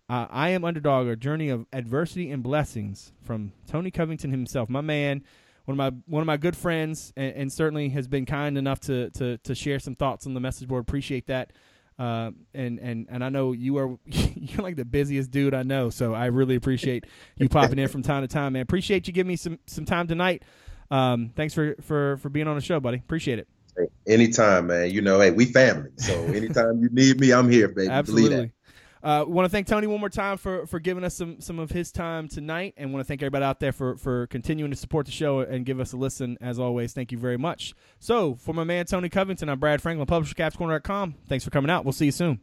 I 0.09 0.49
am 0.49 0.63
underdog: 0.63 1.07
A 1.07 1.15
Journey 1.15 1.49
of 1.49 1.65
Adversity 1.73 2.31
and 2.31 2.41
Blessings 2.41 3.11
from 3.21 3.51
Tony 3.67 3.91
Covington 3.91 4.31
himself, 4.31 4.69
my 4.69 4.81
man. 4.81 5.23
One 5.65 5.79
of 5.79 5.93
my 5.93 5.99
one 6.07 6.21
of 6.21 6.27
my 6.27 6.37
good 6.37 6.55
friends, 6.55 7.11
and, 7.17 7.35
and 7.35 7.53
certainly 7.53 7.89
has 7.89 8.07
been 8.07 8.25
kind 8.25 8.57
enough 8.57 8.79
to, 8.81 9.09
to 9.11 9.37
to 9.39 9.55
share 9.55 9.79
some 9.79 9.95
thoughts 9.95 10.25
on 10.25 10.33
the 10.33 10.39
message 10.39 10.67
board. 10.67 10.81
Appreciate 10.81 11.27
that. 11.27 11.51
Uh, 11.97 12.31
and 12.53 12.77
and 12.79 13.07
and 13.09 13.23
I 13.23 13.29
know 13.29 13.53
you 13.53 13.77
are 13.77 13.97
you're 14.05 14.61
like 14.61 14.75
the 14.75 14.85
busiest 14.85 15.31
dude 15.31 15.53
I 15.53 15.63
know, 15.63 15.89
so 15.89 16.13
I 16.13 16.25
really 16.25 16.55
appreciate 16.55 17.05
you 17.37 17.49
popping 17.49 17.79
in 17.79 17.87
from 17.87 18.03
time 18.03 18.21
to 18.21 18.27
time, 18.27 18.53
man. 18.53 18.61
Appreciate 18.61 19.07
you 19.07 19.13
giving 19.13 19.29
me 19.29 19.37
some 19.37 19.59
some 19.65 19.85
time 19.85 20.07
tonight. 20.07 20.43
Um, 20.91 21.31
thanks 21.35 21.53
for 21.53 21.75
for 21.81 22.17
for 22.17 22.29
being 22.29 22.47
on 22.47 22.55
the 22.55 22.61
show, 22.61 22.79
buddy. 22.79 22.97
Appreciate 22.97 23.39
it. 23.39 23.47
Hey, 23.77 24.13
anytime, 24.13 24.67
man. 24.67 24.91
You 24.91 25.01
know, 25.01 25.19
hey, 25.19 25.31
we 25.31 25.45
family, 25.45 25.89
so 25.97 26.13
anytime 26.13 26.81
you 26.81 26.89
need 26.91 27.19
me, 27.19 27.31
I'm 27.31 27.49
here, 27.49 27.69
baby. 27.69 27.89
Absolutely. 27.89 28.51
Uh, 29.05 29.23
want 29.23 29.45
to 29.45 29.49
thank 29.49 29.67
Tony 29.67 29.85
one 29.85 29.99
more 29.99 30.09
time 30.09 30.35
for, 30.35 30.65
for 30.65 30.79
giving 30.79 31.03
us 31.03 31.15
some, 31.15 31.39
some 31.39 31.59
of 31.59 31.69
his 31.69 31.91
time 31.91 32.27
tonight, 32.27 32.73
and 32.75 32.91
want 32.91 33.05
to 33.05 33.07
thank 33.07 33.21
everybody 33.21 33.45
out 33.45 33.59
there 33.59 33.71
for, 33.71 33.97
for 33.97 34.25
continuing 34.27 34.71
to 34.71 34.77
support 34.77 35.05
the 35.05 35.11
show 35.11 35.41
and 35.41 35.63
give 35.63 35.79
us 35.79 35.93
a 35.93 35.97
listen. 35.97 36.39
As 36.41 36.57
always, 36.57 36.91
thank 36.91 37.11
you 37.11 37.19
very 37.19 37.37
much. 37.37 37.75
So, 37.99 38.33
for 38.33 38.51
my 38.51 38.63
man 38.63 38.87
Tony 38.87 39.09
Covington, 39.09 39.47
I'm 39.47 39.59
Brad 39.59 39.79
Franklin, 39.79 40.07
publisher 40.07 40.33
CavsCorner.com. 40.33 41.15
Thanks 41.29 41.45
for 41.45 41.51
coming 41.51 41.69
out. 41.69 41.85
We'll 41.85 41.93
see 41.93 42.05
you 42.05 42.11
soon. 42.11 42.39